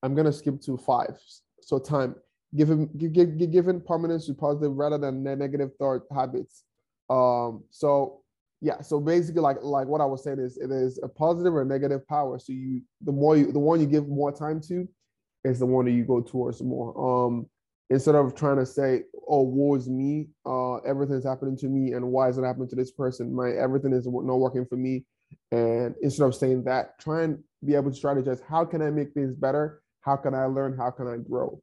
[0.00, 1.18] I'm gonna skip to five.
[1.60, 2.14] So time,
[2.54, 6.62] given give, give, given permanence to positive rather than negative thought habits.
[7.10, 8.22] Um, so
[8.60, 11.64] yeah, so basically, like like what I was saying is, it is a positive or
[11.64, 12.38] negative power.
[12.38, 14.88] So you, the more you, the one you give more time to,
[15.42, 17.26] is the one that you go towards more.
[17.26, 17.48] Um,
[17.90, 22.06] instead of trying to say, "Oh, woe is me," uh, everything's happening to me, and
[22.10, 23.34] why is it happening to this person?
[23.34, 25.04] My everything is not working for me.
[25.50, 28.40] And instead of saying that, try and be able to strategize.
[28.46, 29.82] How can I make things better?
[30.00, 30.76] How can I learn?
[30.76, 31.60] How can I grow?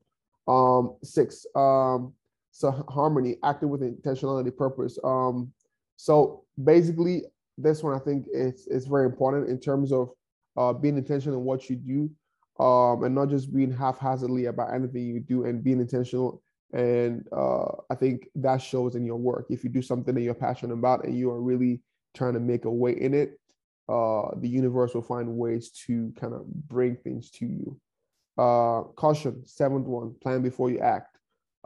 [0.48, 2.14] Um, six, um,
[2.52, 4.98] so harmony, acting with intentionality, purpose.
[5.04, 5.52] Um,
[5.98, 7.24] so basically,
[7.58, 10.10] this one I think is is very important in terms of
[10.58, 12.10] uh, being intentional in what you do,
[12.60, 16.41] um, and not just being haphazardly about anything you do, and being intentional.
[16.74, 19.48] And uh, I think that shows in your work.
[19.50, 21.82] If you do something that you're passionate about and you are really
[22.15, 23.39] trying to make a way in it,
[23.88, 27.80] uh, the universe will find ways to kind of bring things to you.
[28.38, 31.17] Uh, caution, seventh one, plan before you act.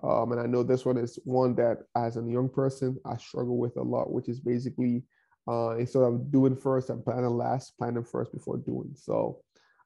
[0.02, 3.58] Um, and I know this one is one that, as a young person, I struggle
[3.58, 5.04] with a lot, which is basically
[5.48, 8.96] uh, instead of doing first and planning last, planning first before doing.
[8.96, 9.42] So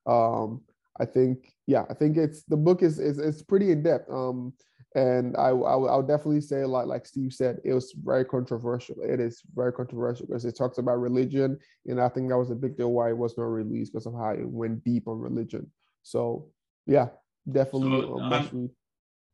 [0.05, 0.61] um,
[0.99, 4.09] I think, yeah, I think it's the book is is it's pretty in depth.
[4.09, 4.53] Um,
[4.95, 8.95] and I, I I'll definitely say like like Steve said, it was very controversial.
[9.01, 12.55] It is very controversial because it talks about religion, and I think that was a
[12.55, 15.69] big deal why it was not released because of how it went deep on religion.
[16.03, 16.49] So
[16.85, 17.09] yeah,
[17.51, 18.69] definitely so, must read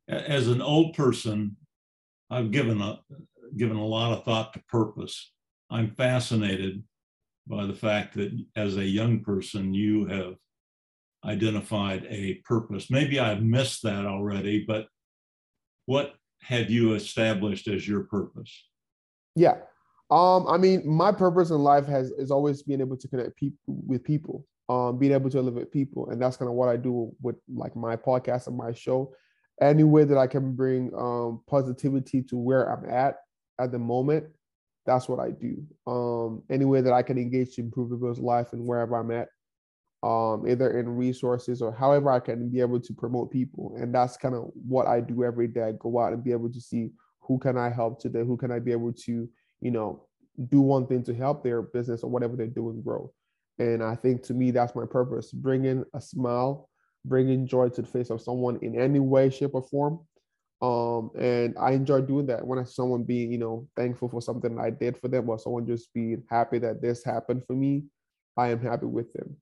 [0.08, 1.56] as an old person,
[2.30, 3.00] I've given a
[3.56, 5.32] given a lot of thought to purpose.
[5.70, 6.82] I'm fascinated
[7.46, 10.34] by the fact that as a young person, you have
[11.24, 12.90] identified a purpose.
[12.90, 14.86] Maybe I've missed that already, but
[15.86, 18.68] what have you established as your purpose?
[19.34, 19.56] Yeah.
[20.10, 23.58] Um, I mean, my purpose in life has is always being able to connect people
[23.66, 26.10] with people, um, being able to elevate people.
[26.10, 29.14] And that's kind of what I do with like my podcast and my show
[29.60, 33.16] any way that I can bring um, positivity to where I'm at
[33.60, 34.26] at the moment,
[34.84, 35.64] that's what I do.
[35.86, 39.28] Um, any way that I can engage to improve people's life and wherever I'm at,
[40.04, 43.74] um, either in resources or however I can be able to promote people.
[43.78, 45.62] And that's kind of what I do every day.
[45.62, 46.90] I go out and be able to see
[47.20, 49.28] who can I help today, who can I be able to,
[49.60, 50.06] you know,
[50.48, 53.10] do one thing to help their business or whatever they're doing grow.
[53.58, 56.68] And I think to me, that's my purpose, bringing a smile
[57.04, 60.00] bringing joy to the face of someone in any way, shape, or form.
[60.62, 64.58] Um, and I enjoy doing that when I someone being, you know, thankful for something
[64.58, 67.84] I did for them, or someone just being happy that this happened for me.
[68.36, 69.36] I am happy with them.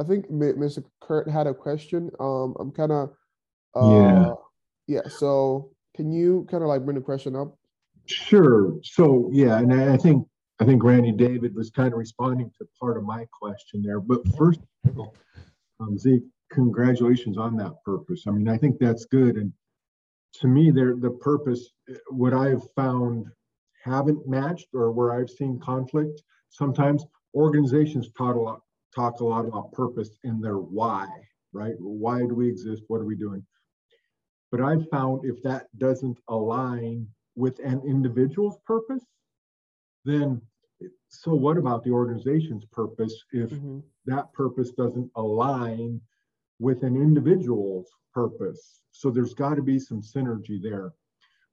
[0.00, 0.82] I think Mr.
[1.02, 2.10] Kurt had a question.
[2.18, 3.10] Um, I'm kind of,
[3.76, 4.32] uh, yeah,
[4.86, 5.08] yeah.
[5.08, 7.58] So can you kind of like bring the question up?
[8.06, 8.78] Sure.
[8.82, 10.26] So yeah, and I think
[10.58, 14.00] I think Randy David was kind of responding to part of my question there.
[14.00, 18.24] But first, um, Zik, congratulations on that purpose.
[18.26, 19.36] I mean, I think that's good.
[19.36, 19.52] And
[20.40, 21.72] to me, there the purpose,
[22.08, 23.26] what I've found
[23.84, 28.60] haven't matched or where I've seen conflict, sometimes organizations talk a lot,
[28.94, 31.06] talk a lot about purpose and their why,
[31.52, 31.74] right?
[31.78, 32.82] Why do we exist?
[32.88, 33.44] What are we doing?
[34.50, 39.04] But I've found if that doesn't align with an individual's purpose,
[40.04, 40.40] then
[41.08, 43.80] so what about the organization's purpose if mm-hmm.
[44.06, 46.00] that purpose doesn't align
[46.58, 50.92] with an individual's purpose so there's got to be some synergy there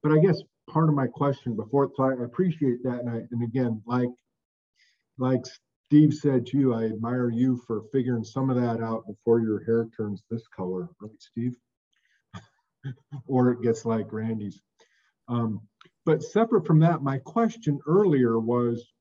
[0.02, 3.44] but i guess part of my question before so i appreciate that and, I, and
[3.44, 4.10] again like
[5.18, 5.44] like
[5.88, 9.64] steve said to you i admire you for figuring some of that out before your
[9.66, 11.56] hair turns this color right steve
[13.28, 14.62] or it gets like randy's
[15.30, 15.62] um,
[16.06, 18.94] but separate from that my question earlier was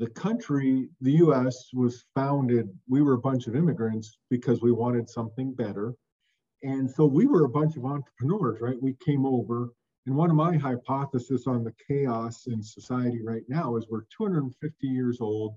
[0.00, 5.10] the country, the US, was founded, we were a bunch of immigrants because we wanted
[5.10, 5.94] something better.
[6.62, 8.80] And so we were a bunch of entrepreneurs, right?
[8.82, 9.68] We came over.
[10.06, 14.86] And one of my hypotheses on the chaos in society right now is we're 250
[14.86, 15.56] years old,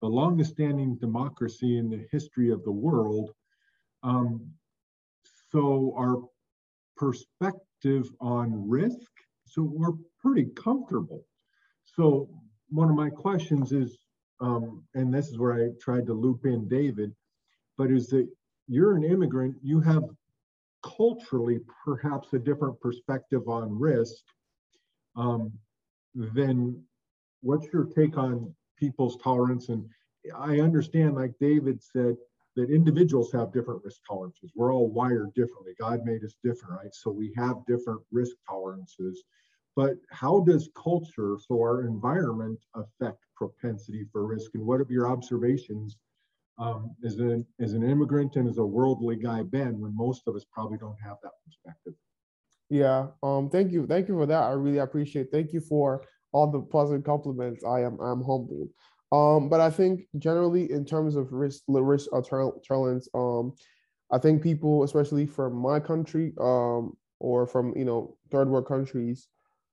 [0.00, 3.30] the longest standing democracy in the history of the world.
[4.02, 4.50] Um,
[5.50, 6.16] so our
[6.96, 9.10] perspective on risk,
[9.44, 11.24] so we're pretty comfortable.
[11.84, 12.28] So
[12.70, 13.98] one of my questions is,
[14.40, 17.14] um, and this is where I tried to loop in David,
[17.76, 18.26] but is that
[18.66, 20.04] you're an immigrant, you have
[20.82, 24.22] culturally perhaps a different perspective on risk.
[25.16, 25.52] Um,
[26.14, 26.82] then
[27.42, 29.68] what's your take on people's tolerance?
[29.68, 29.88] And
[30.36, 32.16] I understand, like David said,
[32.54, 34.52] that individuals have different risk tolerances.
[34.54, 35.72] We're all wired differently.
[35.80, 36.94] God made us different, right?
[36.94, 39.24] So we have different risk tolerances
[39.74, 44.54] but how does culture, so our environment, affect propensity for risk?
[44.54, 45.96] And what are your observations
[46.58, 50.36] um, as, an, as an immigrant and as a worldly guy, Ben, when most of
[50.36, 51.94] us probably don't have that perspective?
[52.68, 53.86] Yeah, um, thank you.
[53.86, 54.42] Thank you for that.
[54.42, 55.32] I really appreciate it.
[55.32, 57.62] Thank you for all the positive compliments.
[57.64, 58.70] I am I'm humbled.
[59.12, 63.52] Um, but I think generally in terms of risk, risk or tolerance, um,
[64.10, 69.28] I think people, especially from my country, um, or from you know third world countries,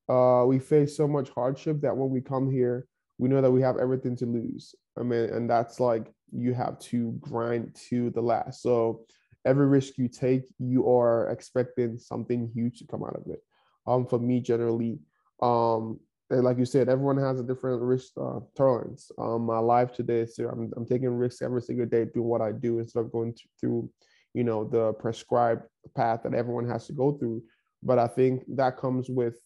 [0.09, 2.85] uh, we face so much hardship that when we come here,
[3.17, 4.75] we know that we have everything to lose.
[4.99, 8.61] I mean, and that's like you have to grind to the last.
[8.61, 9.05] So
[9.45, 13.41] every risk you take, you are expecting something huge to come out of it.
[13.87, 14.99] Um, for me, generally,
[15.41, 19.11] um, like you said, everyone has a different risk uh, tolerance.
[19.17, 22.51] Um, my life today, so I'm, I'm taking risks every single day doing what I
[22.51, 23.89] do instead of going through,
[24.35, 25.63] you know, the prescribed
[25.95, 27.41] path that everyone has to go through.
[27.81, 29.39] But I think that comes with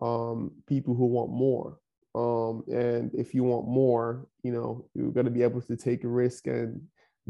[0.00, 1.78] um, people who want more.
[2.14, 6.04] Um, and if you want more, you know, you're going to be able to take
[6.04, 6.80] a risk and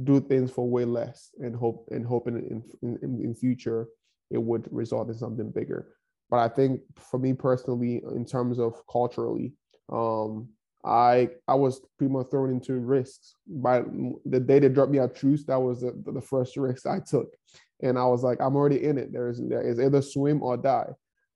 [0.04, 2.36] do things for way less and hope and hope in,
[2.82, 3.88] in, in, in future
[4.30, 5.88] it would result in something bigger.
[6.30, 9.52] But I think for me personally, in terms of culturally,
[9.92, 10.48] um,
[10.84, 13.34] I I was pretty much thrown into risks.
[13.46, 13.82] By
[14.24, 17.28] the day they dropped me out Troost, that was the, the first risk I took,
[17.82, 19.12] and I was like, I'm already in it.
[19.12, 20.90] There's there is either swim or die.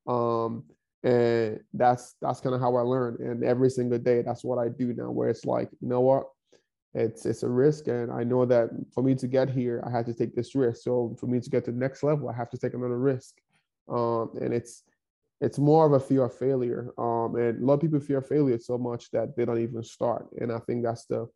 [0.07, 0.64] Um,
[1.04, 4.68] and that's that's kind of how i learn and every single day that's what i
[4.68, 6.24] do now where it's like you know what?
[6.94, 10.06] It's it's a risk and i know that for me to get here i had
[10.06, 10.82] to take this risk.
[10.82, 13.34] So for me to get to the next level i have to take another risk.
[13.88, 14.84] Um, and it's
[15.40, 16.92] it's more of a fear of failure.
[16.96, 20.26] Um, and a lot of people fear failure so much that they don't even start.
[20.40, 21.28] And i think that's the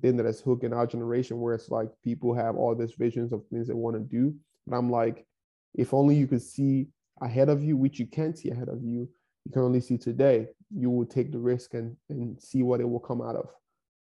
[0.00, 3.46] thing that is hooking our generation where it's like people have all these visions of
[3.46, 4.34] things they want to do.
[4.66, 5.26] But i'm like
[5.74, 6.88] if only you could see
[7.22, 9.08] ahead of you, which you can't see ahead of you.
[9.44, 10.48] You can only see today.
[10.74, 13.48] You will take the risk and, and see what it will come out of.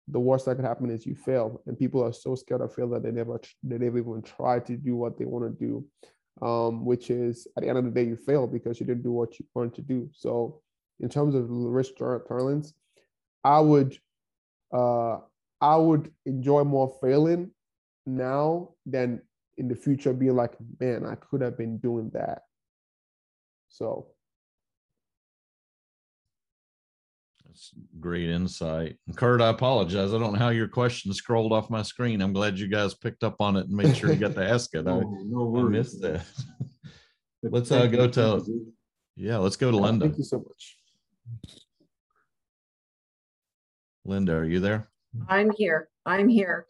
[0.08, 2.88] The worst that could happen is you fail, and people are so scared of fail
[2.90, 6.84] that they never they never even try to do what they want to do, um,
[6.84, 9.38] which is at the end of the day you fail because you didn't do what
[9.38, 10.10] you wanted to do.
[10.12, 10.62] So,
[10.98, 12.74] in terms of risk tolerance,
[13.44, 13.96] I would
[14.72, 15.18] uh,
[15.60, 17.50] I would enjoy more failing
[18.06, 19.22] now than
[19.58, 22.42] in the future being like, man, I could have been doing that.
[23.70, 24.08] So
[27.46, 28.96] That's great insight.
[29.06, 30.12] And Kurt, I apologize.
[30.12, 32.20] I don't know how your question scrolled off my screen.
[32.20, 34.74] I'm glad you guys picked up on it and made sure you got to ask
[34.74, 34.86] it.
[34.86, 36.24] I, No, no I missed that.
[37.42, 38.72] Let's, uh, go to-
[39.16, 40.04] Yeah, let's go to Linda.
[40.04, 40.76] Thank you so much.
[44.04, 44.90] Linda, are you there?
[45.26, 45.88] I'm here.
[46.04, 46.66] I'm here.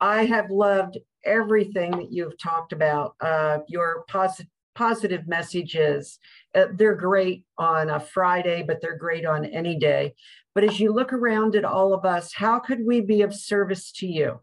[0.00, 3.14] I have loved everything that you've talked about.
[3.20, 6.18] Uh, your positive positive messages.
[6.54, 10.14] Uh, they're great on a Friday, but they're great on any day.
[10.54, 13.92] But as you look around at all of us, how could we be of service
[13.92, 14.40] to you?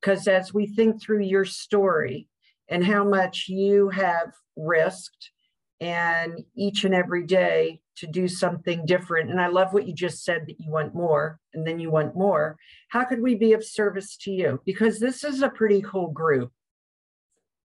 [0.00, 2.28] Because as we think through your story
[2.68, 5.30] and how much you have risked
[5.80, 9.30] and each and every day to do something different.
[9.30, 12.16] And I love what you just said that you want more and then you want
[12.16, 12.56] more.
[12.88, 14.60] How could we be of service to you?
[14.64, 16.52] Because this is a pretty cool group.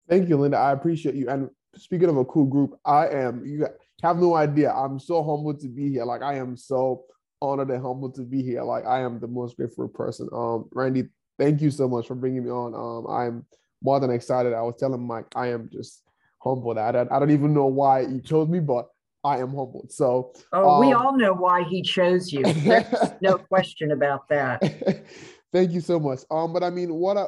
[0.09, 0.57] Thank you, Linda.
[0.57, 1.29] I appreciate you.
[1.29, 3.67] And speaking of a cool group, I am, you
[4.03, 4.73] have no idea.
[4.73, 6.05] I'm so humbled to be here.
[6.05, 7.05] Like, I am so
[7.41, 8.63] honored and humbled to be here.
[8.63, 10.29] Like, I am the most grateful person.
[10.33, 11.09] Um, Randy,
[11.39, 12.75] thank you so much for bringing me on.
[12.75, 13.47] Um, I'm
[13.83, 14.53] more than excited.
[14.53, 16.03] I was telling Mike, I am just
[16.43, 16.79] humbled.
[16.79, 18.89] I don't, I don't even know why you chose me, but
[19.25, 19.91] I am humbled.
[19.93, 22.45] So, Oh, we Um, all know why he chose you.
[22.65, 22.85] There's
[23.21, 24.63] no question about that.
[25.53, 26.21] Thank you so much.
[26.31, 27.27] Um, but I mean, what I,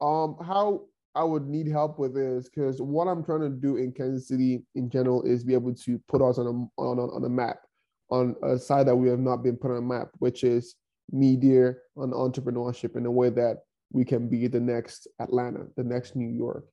[0.00, 0.82] um, how
[1.14, 4.62] I would need help with is because what I'm trying to do in Kansas City
[4.74, 7.58] in general is be able to put us on a on on a map,
[8.10, 10.76] on a side that we have not been put on a map, which is
[11.10, 13.58] media and entrepreneurship in a way that
[13.92, 16.64] we can be the next Atlanta, the next New York.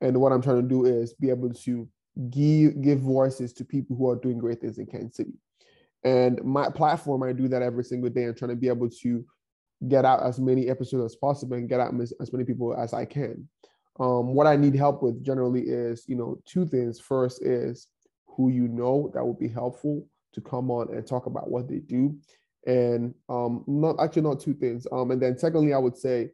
[0.00, 1.88] And what I'm trying to do is be able to
[2.30, 5.34] give give voices to people who are doing great things in Kansas City.
[6.04, 8.24] And my platform, I do that every single day.
[8.24, 9.24] I'm trying to be able to
[9.86, 13.04] get out as many episodes as possible and get out as many people as I
[13.04, 13.48] can.
[14.00, 16.98] Um, what I need help with generally is, you know, two things.
[16.98, 17.88] First is
[18.26, 21.78] who you know that would be helpful to come on and talk about what they
[21.78, 22.16] do,
[22.66, 24.86] and um, not actually not two things.
[24.90, 26.30] Um, and then secondly, I would say,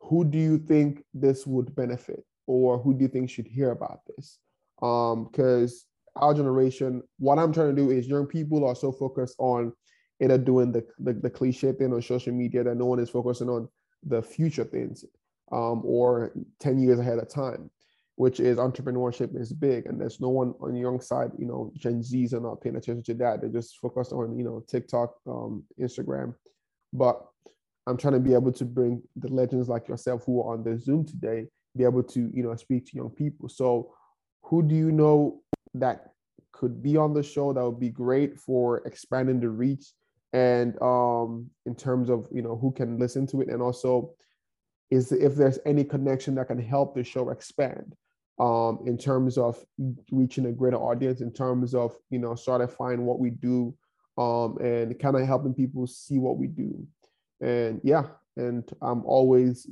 [0.00, 4.00] who do you think this would benefit, or who do you think should hear about
[4.06, 4.38] this?
[4.80, 5.86] Because
[6.16, 9.72] our generation, what I'm trying to do is young people are so focused on
[10.20, 13.48] either doing the, the, the cliche thing on social media that no one is focusing
[13.48, 13.68] on
[14.04, 15.04] the future things
[15.50, 17.70] um, or 10 years ahead of time,
[18.16, 19.86] which is entrepreneurship is big.
[19.86, 22.76] And there's no one on the young side, you know, Gen Zs are not paying
[22.76, 23.40] attention to that.
[23.40, 26.34] They're just focused on, you know, TikTok, um, Instagram.
[26.92, 27.24] But
[27.86, 30.78] I'm trying to be able to bring the legends like yourself who are on the
[30.78, 31.46] Zoom today,
[31.76, 33.48] be able to, you know, speak to young people.
[33.48, 33.94] So
[34.42, 35.40] who do you know
[35.74, 36.10] that
[36.52, 39.92] could be on the show that would be great for expanding the reach
[40.32, 44.12] and um in terms of you know who can listen to it and also
[44.90, 47.94] is if there's any connection that can help the show expand
[48.38, 49.62] um in terms of
[50.10, 53.74] reaching a greater audience in terms of you know solidifying what we do
[54.18, 56.86] um and kind of helping people see what we do
[57.40, 58.04] and yeah
[58.36, 59.66] and i'm always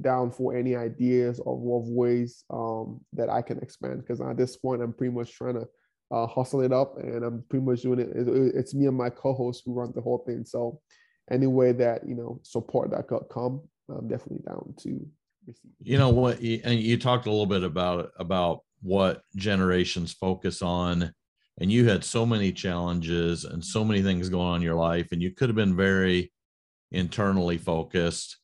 [0.00, 4.00] down for any ideas of, of ways um, that I can expand.
[4.00, 5.68] Because at this point, I'm pretty much trying to
[6.10, 8.10] uh, hustle it up, and I'm pretty much doing it.
[8.14, 8.54] it.
[8.54, 10.44] It's me and my co-host who run the whole thing.
[10.44, 10.80] So,
[11.30, 15.06] any way that you know support that could come, I'm definitely down to
[15.46, 15.70] receive.
[15.80, 16.40] You know what?
[16.40, 21.12] And you talked a little bit about about what generations focus on,
[21.60, 25.08] and you had so many challenges and so many things going on in your life,
[25.12, 26.32] and you could have been very
[26.92, 28.38] internally focused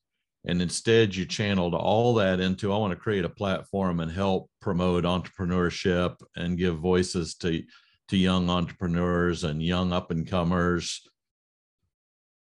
[0.47, 4.51] and instead you channeled all that into i want to create a platform and help
[4.61, 7.63] promote entrepreneurship and give voices to
[8.09, 11.07] to young entrepreneurs and young up and comers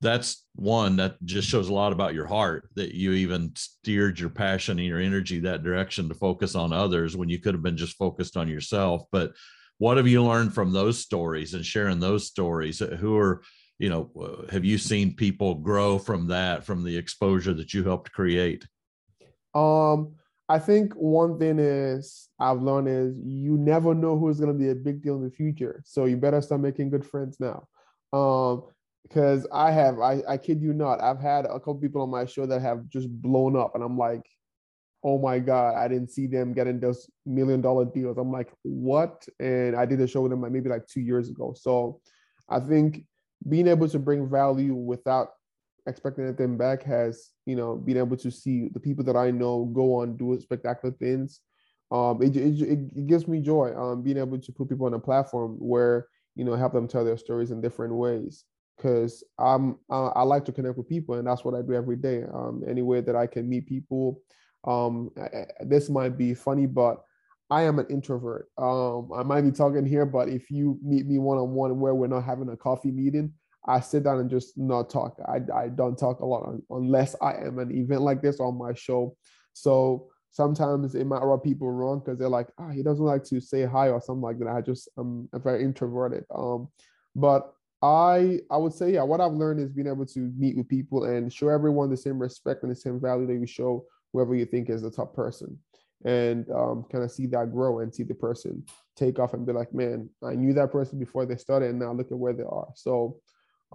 [0.00, 4.28] that's one that just shows a lot about your heart that you even steered your
[4.28, 7.76] passion and your energy that direction to focus on others when you could have been
[7.76, 9.32] just focused on yourself but
[9.78, 13.42] what have you learned from those stories and sharing those stories who are
[13.78, 17.82] you know uh, have you seen people grow from that from the exposure that you
[17.84, 18.66] helped create
[19.54, 20.14] Um,
[20.48, 24.74] I think one thing is I've learned is you never know who's gonna be a
[24.74, 25.82] big deal in the future.
[25.84, 27.66] So you better start making good friends now.
[28.12, 28.64] Um,
[29.08, 32.26] because I have, I, I kid you not, I've had a couple people on my
[32.26, 34.26] show that have just blown up, and I'm like,
[35.04, 38.18] oh my god, I didn't see them getting those million dollar deals.
[38.18, 39.26] I'm like, what?
[39.38, 41.54] And I did a show with them maybe like two years ago.
[41.56, 42.00] So
[42.48, 43.04] I think
[43.48, 45.28] being able to bring value without
[45.86, 49.64] expecting anything back has you know been able to see the people that I know
[49.72, 51.40] go on do spectacular things.
[51.90, 54.98] Um, it, it, it gives me joy um, being able to put people on a
[54.98, 58.44] platform where you know help them tell their stories in different ways
[58.78, 62.22] because I'm I like to connect with people and that's what I do every day.
[62.32, 64.22] Um, any way that I can meet people.
[64.64, 67.02] Um, I- this might be funny, but
[67.50, 68.48] I am an introvert.
[68.58, 71.94] Um, I might be talking here, but if you meet me one on one where
[71.94, 73.32] we're not having a coffee meeting,
[73.66, 75.18] I sit down and just not talk.
[75.26, 78.74] I, I don't talk a lot unless I am an event like this on my
[78.74, 79.16] show.
[79.54, 83.24] So sometimes it might rub people wrong because they're like, ah, oh, he doesn't like
[83.24, 84.48] to say hi or something like that.
[84.48, 86.24] I just I'm very introverted.
[86.34, 86.68] Um,
[87.16, 87.52] but
[87.82, 91.04] I I would say yeah, what I've learned is being able to meet with people
[91.04, 94.46] and show everyone the same respect and the same value that you show whoever you
[94.46, 95.58] think is the top person,
[96.04, 98.64] and um, kind of see that grow and see the person
[98.96, 101.92] take off and be like, man, I knew that person before they started, and now
[101.92, 102.68] look at where they are.
[102.74, 103.20] So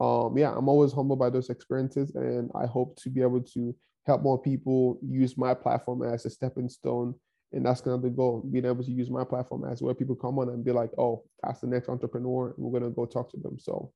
[0.01, 3.75] um, yeah, I'm always humbled by those experiences, and I hope to be able to
[4.05, 7.15] help more people use my platform as a stepping stone.
[7.53, 10.15] And that's kind of the goal, being able to use my platform as where people
[10.15, 12.47] come on and be like, oh, that's the next entrepreneur.
[12.47, 13.59] And we're going to go talk to them.
[13.59, 13.91] So,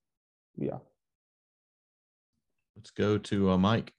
[0.58, 0.78] yeah.
[2.76, 3.91] Let's go to uh, Mike.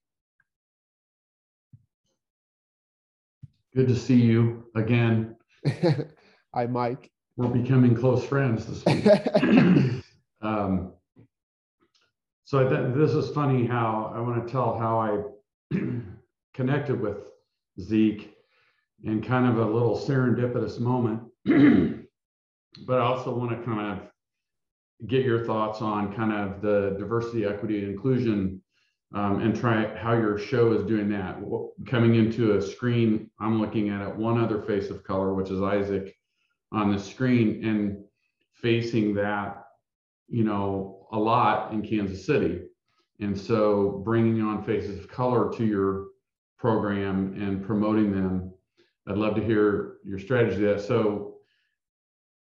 [3.74, 5.36] Good to see you again.
[6.54, 7.10] Hi, Mike.
[7.36, 10.02] We're becoming close friends this week.
[10.40, 10.92] um,
[12.44, 15.76] so th- this is funny how I want to tell how I
[16.54, 17.18] connected with
[17.80, 18.37] Zik
[19.04, 21.22] in kind of a little serendipitous moment.
[22.86, 27.44] but I also want to kind of get your thoughts on kind of the diversity,
[27.44, 28.60] equity, and inclusion
[29.14, 31.38] um, and try how your show is doing that.
[31.86, 35.62] Coming into a screen, I'm looking at it, one other face of color, which is
[35.62, 36.14] Isaac
[36.72, 38.04] on the screen, and
[38.54, 39.64] facing that,
[40.28, 42.62] you know, a lot in Kansas City.
[43.20, 46.08] And so bringing on faces of color to your
[46.58, 48.52] program and promoting them,
[49.08, 50.82] I'd love to hear your strategy that.
[50.82, 51.36] So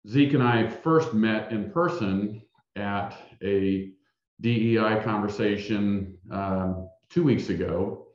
[0.07, 2.41] Zik and I first met in person
[2.75, 3.91] at a
[4.41, 8.07] DEI conversation um, two weeks ago,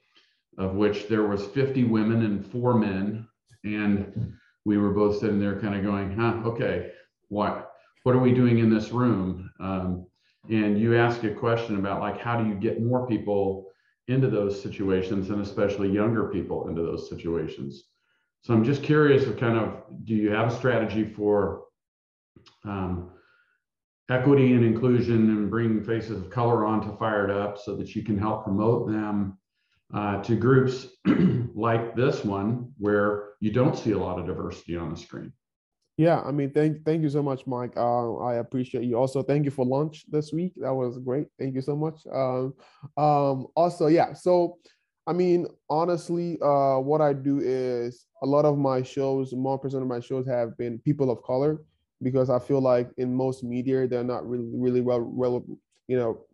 [0.58, 3.26] of which there was 50 women and four men,
[3.62, 4.34] and
[4.64, 6.90] we were both sitting there kind of going, huh, okay,
[7.28, 7.72] what,
[8.02, 9.50] what are we doing in this room?
[9.60, 10.06] Um,
[10.48, 13.68] and you ask a question about like, how do you get more people
[14.08, 17.84] into those situations and especially younger people into those situations?
[18.42, 21.64] So I'm just curious of kind of, do you have a strategy for
[22.64, 23.10] um,
[24.08, 28.18] equity and inclusion and bringing faces of color onto Fired Up so that you can
[28.18, 29.38] help promote them
[29.94, 30.86] uh, to groups
[31.54, 35.32] like this one where you don't see a lot of diversity on the screen.
[35.96, 37.76] Yeah, I mean, thank thank you so much, Mike.
[37.76, 38.96] Uh, I appreciate you.
[38.96, 40.54] Also, thank you for lunch this week.
[40.56, 41.26] That was great.
[41.38, 42.00] Thank you so much.
[42.10, 42.54] Um,
[42.96, 44.14] um, also, yeah.
[44.14, 44.56] So,
[45.10, 49.82] I mean, honestly, uh, what I do is a lot of my shows, more percent
[49.82, 51.64] of my shows have been people of color
[52.00, 55.44] because I feel like in most media they're not really really well, well
[55.88, 56.24] you know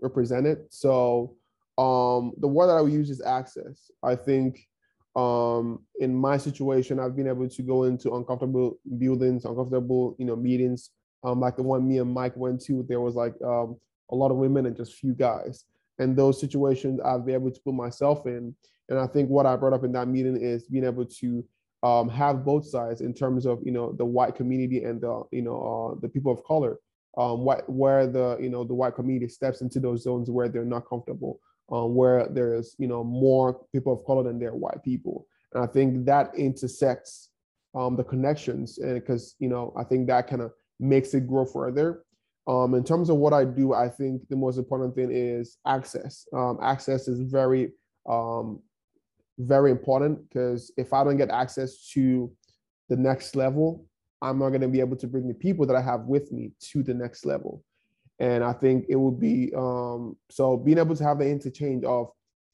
[0.00, 0.60] represented.
[0.70, 1.36] So
[1.76, 3.90] um, the word that I would use is access.
[4.02, 4.66] I think
[5.14, 10.36] um, in my situation, I've been able to go into uncomfortable buildings, uncomfortable you know
[10.36, 10.88] meetings,
[11.22, 12.82] um, like the one me and Mike went to.
[12.88, 13.76] There was like um,
[14.10, 15.66] a lot of women and just few guys.
[15.98, 18.54] And those situations I've been able to put myself in.
[18.88, 21.44] And I think what I brought up in that meeting is being able to
[21.82, 25.42] um, have both sides in terms of you know the white community and the you
[25.42, 26.78] know uh, the people of color.
[27.18, 30.64] Um, what, where the you know the white community steps into those zones where they're
[30.64, 31.40] not comfortable
[31.70, 35.26] um, where there's you know more people of color than there are white people.
[35.54, 37.30] And i think that intersects
[37.74, 41.44] um, the connections and because you know i think that kind of makes it grow
[41.44, 42.04] further
[42.46, 46.26] um, in terms of what i do i think the most important thing is access
[46.34, 47.70] um, access is very
[48.08, 48.60] um,
[49.38, 52.30] very important because if I don't get access to
[52.88, 53.86] the next level,
[54.20, 56.52] I'm not going to be able to bring the people that I have with me
[56.72, 57.62] to the next level.
[58.18, 62.10] And I think it would be um, so being able to have the interchange of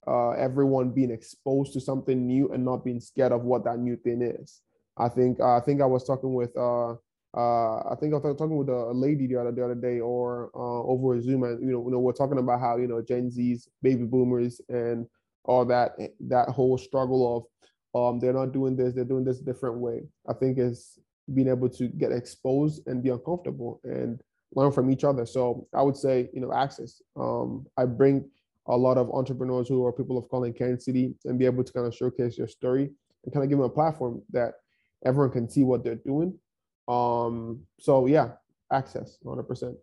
[0.07, 3.97] uh, everyone being exposed to something new and not being scared of what that new
[3.97, 4.63] thing is.
[4.97, 6.95] I think uh, I think I was talking with uh,
[7.37, 10.51] uh, I think I was talking with a lady the other the other day or
[10.55, 13.31] uh, over Zoom, and you know, you know, we're talking about how you know Gen
[13.31, 15.07] Zs, baby boomers, and
[15.45, 17.45] all that that whole struggle of
[17.95, 20.03] um, they're not doing this, they're doing this a different way.
[20.29, 20.99] I think is
[21.35, 24.21] being able to get exposed and be uncomfortable and
[24.55, 25.27] learn from each other.
[25.27, 27.03] So I would say, you know, access.
[27.17, 28.29] Um, I bring
[28.67, 31.65] a lot of entrepreneurs who are people of color in Kansas City and be able
[31.65, 32.91] to kind of showcase their story
[33.25, 34.55] and kind of give them a platform that
[35.05, 36.39] everyone can see what they're doing.
[36.89, 38.33] Um, so yeah,
[38.73, 39.77] access, 100%.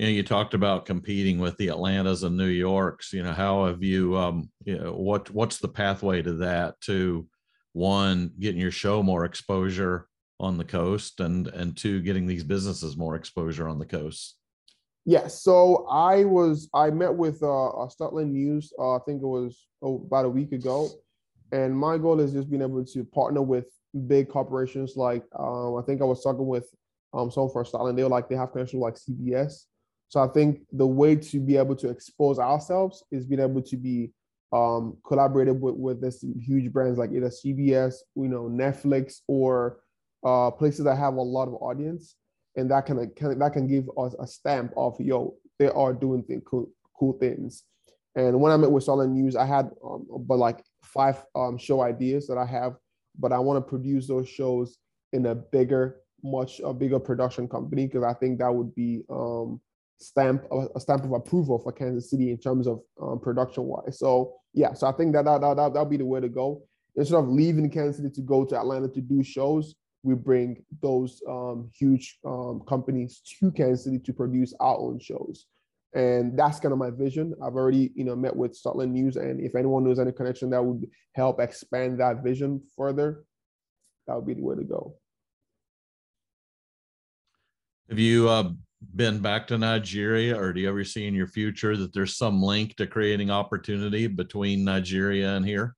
[0.00, 3.12] you know, you talked about competing with the Atlantas and New Yorks.
[3.12, 4.16] You know, how have you?
[4.16, 6.80] Um, you know, what what's the pathway to that?
[6.86, 7.28] To
[7.74, 10.06] one, getting your show more exposure
[10.38, 14.38] on the coast, and and two, getting these businesses more exposure on the coast.
[15.04, 15.22] Yes.
[15.22, 18.72] Yeah, so I was I met with uh, uh Startland News.
[18.78, 20.88] Uh, I think it was oh, about a week ago,
[21.52, 23.66] and my goal is just being able to partner with
[24.06, 26.68] big corporations like uh, I think I was talking with
[27.12, 29.64] um, someone for Startland, they were like they have connection with like CBS.
[30.08, 33.76] So I think the way to be able to expose ourselves is being able to
[33.76, 34.12] be
[34.52, 39.78] um, collaborated with, with this huge brands like either CBS, you know, Netflix, or
[40.26, 42.16] uh, places that have a lot of audience,
[42.56, 46.24] and that can, can that can give us a stamp of yo, they are doing
[46.44, 47.64] cool, cool things.
[48.16, 51.82] And when I met with Startland News, I had um, but like five um, show
[51.82, 52.76] ideas that I have,
[53.18, 54.78] but I want to produce those shows
[55.12, 59.60] in a bigger, much a bigger production company because I think that would be um,
[59.98, 63.98] stamp a stamp of approval for Kansas City in terms of um, production wise.
[63.98, 66.62] So yeah, so I think that that that that'll be the way to go.
[66.96, 71.22] Instead of leaving Kansas City to go to Atlanta to do shows, we bring those
[71.28, 75.46] um, huge um, companies to Kansas City to produce our own shows.
[75.92, 77.34] And that's kind of my vision.
[77.42, 80.64] I've already, you know, met with Startland News, and if anyone knows any connection that
[80.64, 83.24] would help expand that vision further,
[84.06, 84.94] that would be the way to go.
[87.88, 88.50] Have you uh,
[88.94, 92.40] been back to Nigeria, or do you ever see in your future that there's some
[92.40, 95.74] link to creating opportunity between Nigeria and here?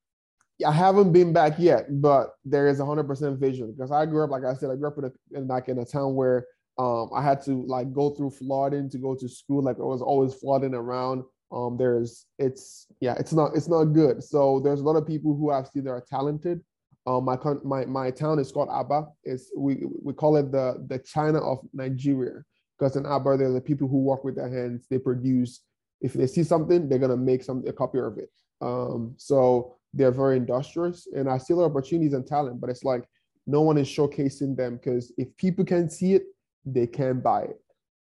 [0.63, 4.23] I haven't been back yet, but there is a hundred percent vision because I grew
[4.23, 6.45] up, like I said, I grew up in, a, in like in a town where
[6.77, 9.63] um, I had to like go through flooding to go to school.
[9.63, 11.23] Like it was always flooding around.
[11.51, 14.23] Um, there's it's yeah, it's not it's not good.
[14.23, 16.61] So there's a lot of people who I've seen that are talented.
[17.05, 19.07] Um, my my my town is called Aba.
[19.23, 22.43] It's we we call it the the China of Nigeria
[22.77, 24.87] because in Aba there are the people who work with their hands.
[24.89, 25.61] They produce.
[26.01, 28.31] If they see something, they're gonna make some a copy of it.
[28.61, 33.03] Um, so they're very industrious, and I see of opportunities and talent, but it's like
[33.45, 36.23] no one is showcasing them because if people can see it,
[36.65, 37.59] they can buy it.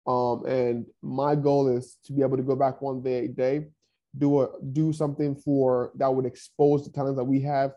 [0.07, 3.67] Um, and my goal is to be able to go back one day a day,
[4.17, 7.73] do a do something for that would expose the talents that we have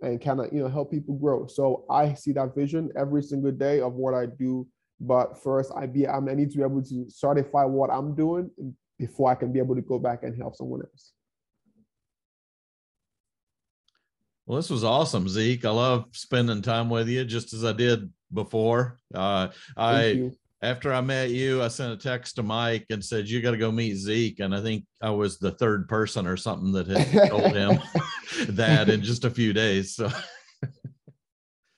[0.00, 1.46] and kind of you know help people grow.
[1.46, 4.66] So I see that vision every single day of what I do.
[5.00, 8.50] But first, I be I need to be able to certify what I'm doing
[8.98, 11.12] before I can be able to go back and help someone else.
[14.46, 15.64] Well, this was awesome, Zik.
[15.64, 18.98] I love spending time with you, just as I did before.
[19.14, 20.30] Uh, I
[20.62, 23.58] after I met you, I sent a text to Mike and said you got to
[23.58, 27.28] go meet Zik, and I think I was the third person or something that had
[27.28, 27.78] told him
[28.48, 29.94] that in just a few days.
[29.94, 30.10] So,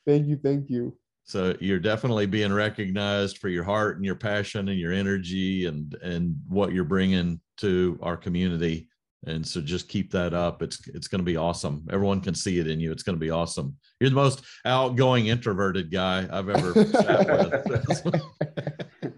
[0.07, 0.97] thank you, thank you.
[1.25, 5.93] So you're definitely being recognized for your heart and your passion and your energy and
[6.01, 8.89] and what you're bringing to our community.
[9.27, 10.63] And so just keep that up.
[10.63, 11.85] It's it's going to be awesome.
[11.91, 12.93] Everyone can see it in you.
[12.93, 13.77] It's going to be awesome.
[13.99, 18.15] You're the most outgoing introverted guy I've ever sat with.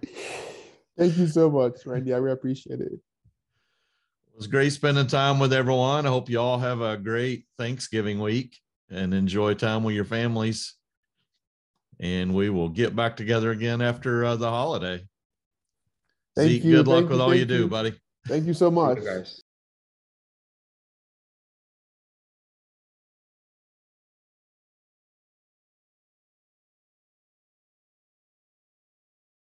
[0.98, 2.14] Thank you so much, Randy.
[2.14, 2.90] I really appreciate it.
[2.90, 3.00] It
[4.34, 6.06] was great spending time with everyone.
[6.06, 8.56] I hope you all have a great Thanksgiving week
[8.90, 10.74] and enjoy time with your families.
[12.00, 15.06] And we will get back together again after uh, the holiday.
[16.34, 16.76] Thank Zik, you.
[16.76, 17.22] good luck Thank with you.
[17.22, 17.94] all Thank you do, buddy.
[18.26, 19.04] Thank you so much.
[19.04, 19.42] guys.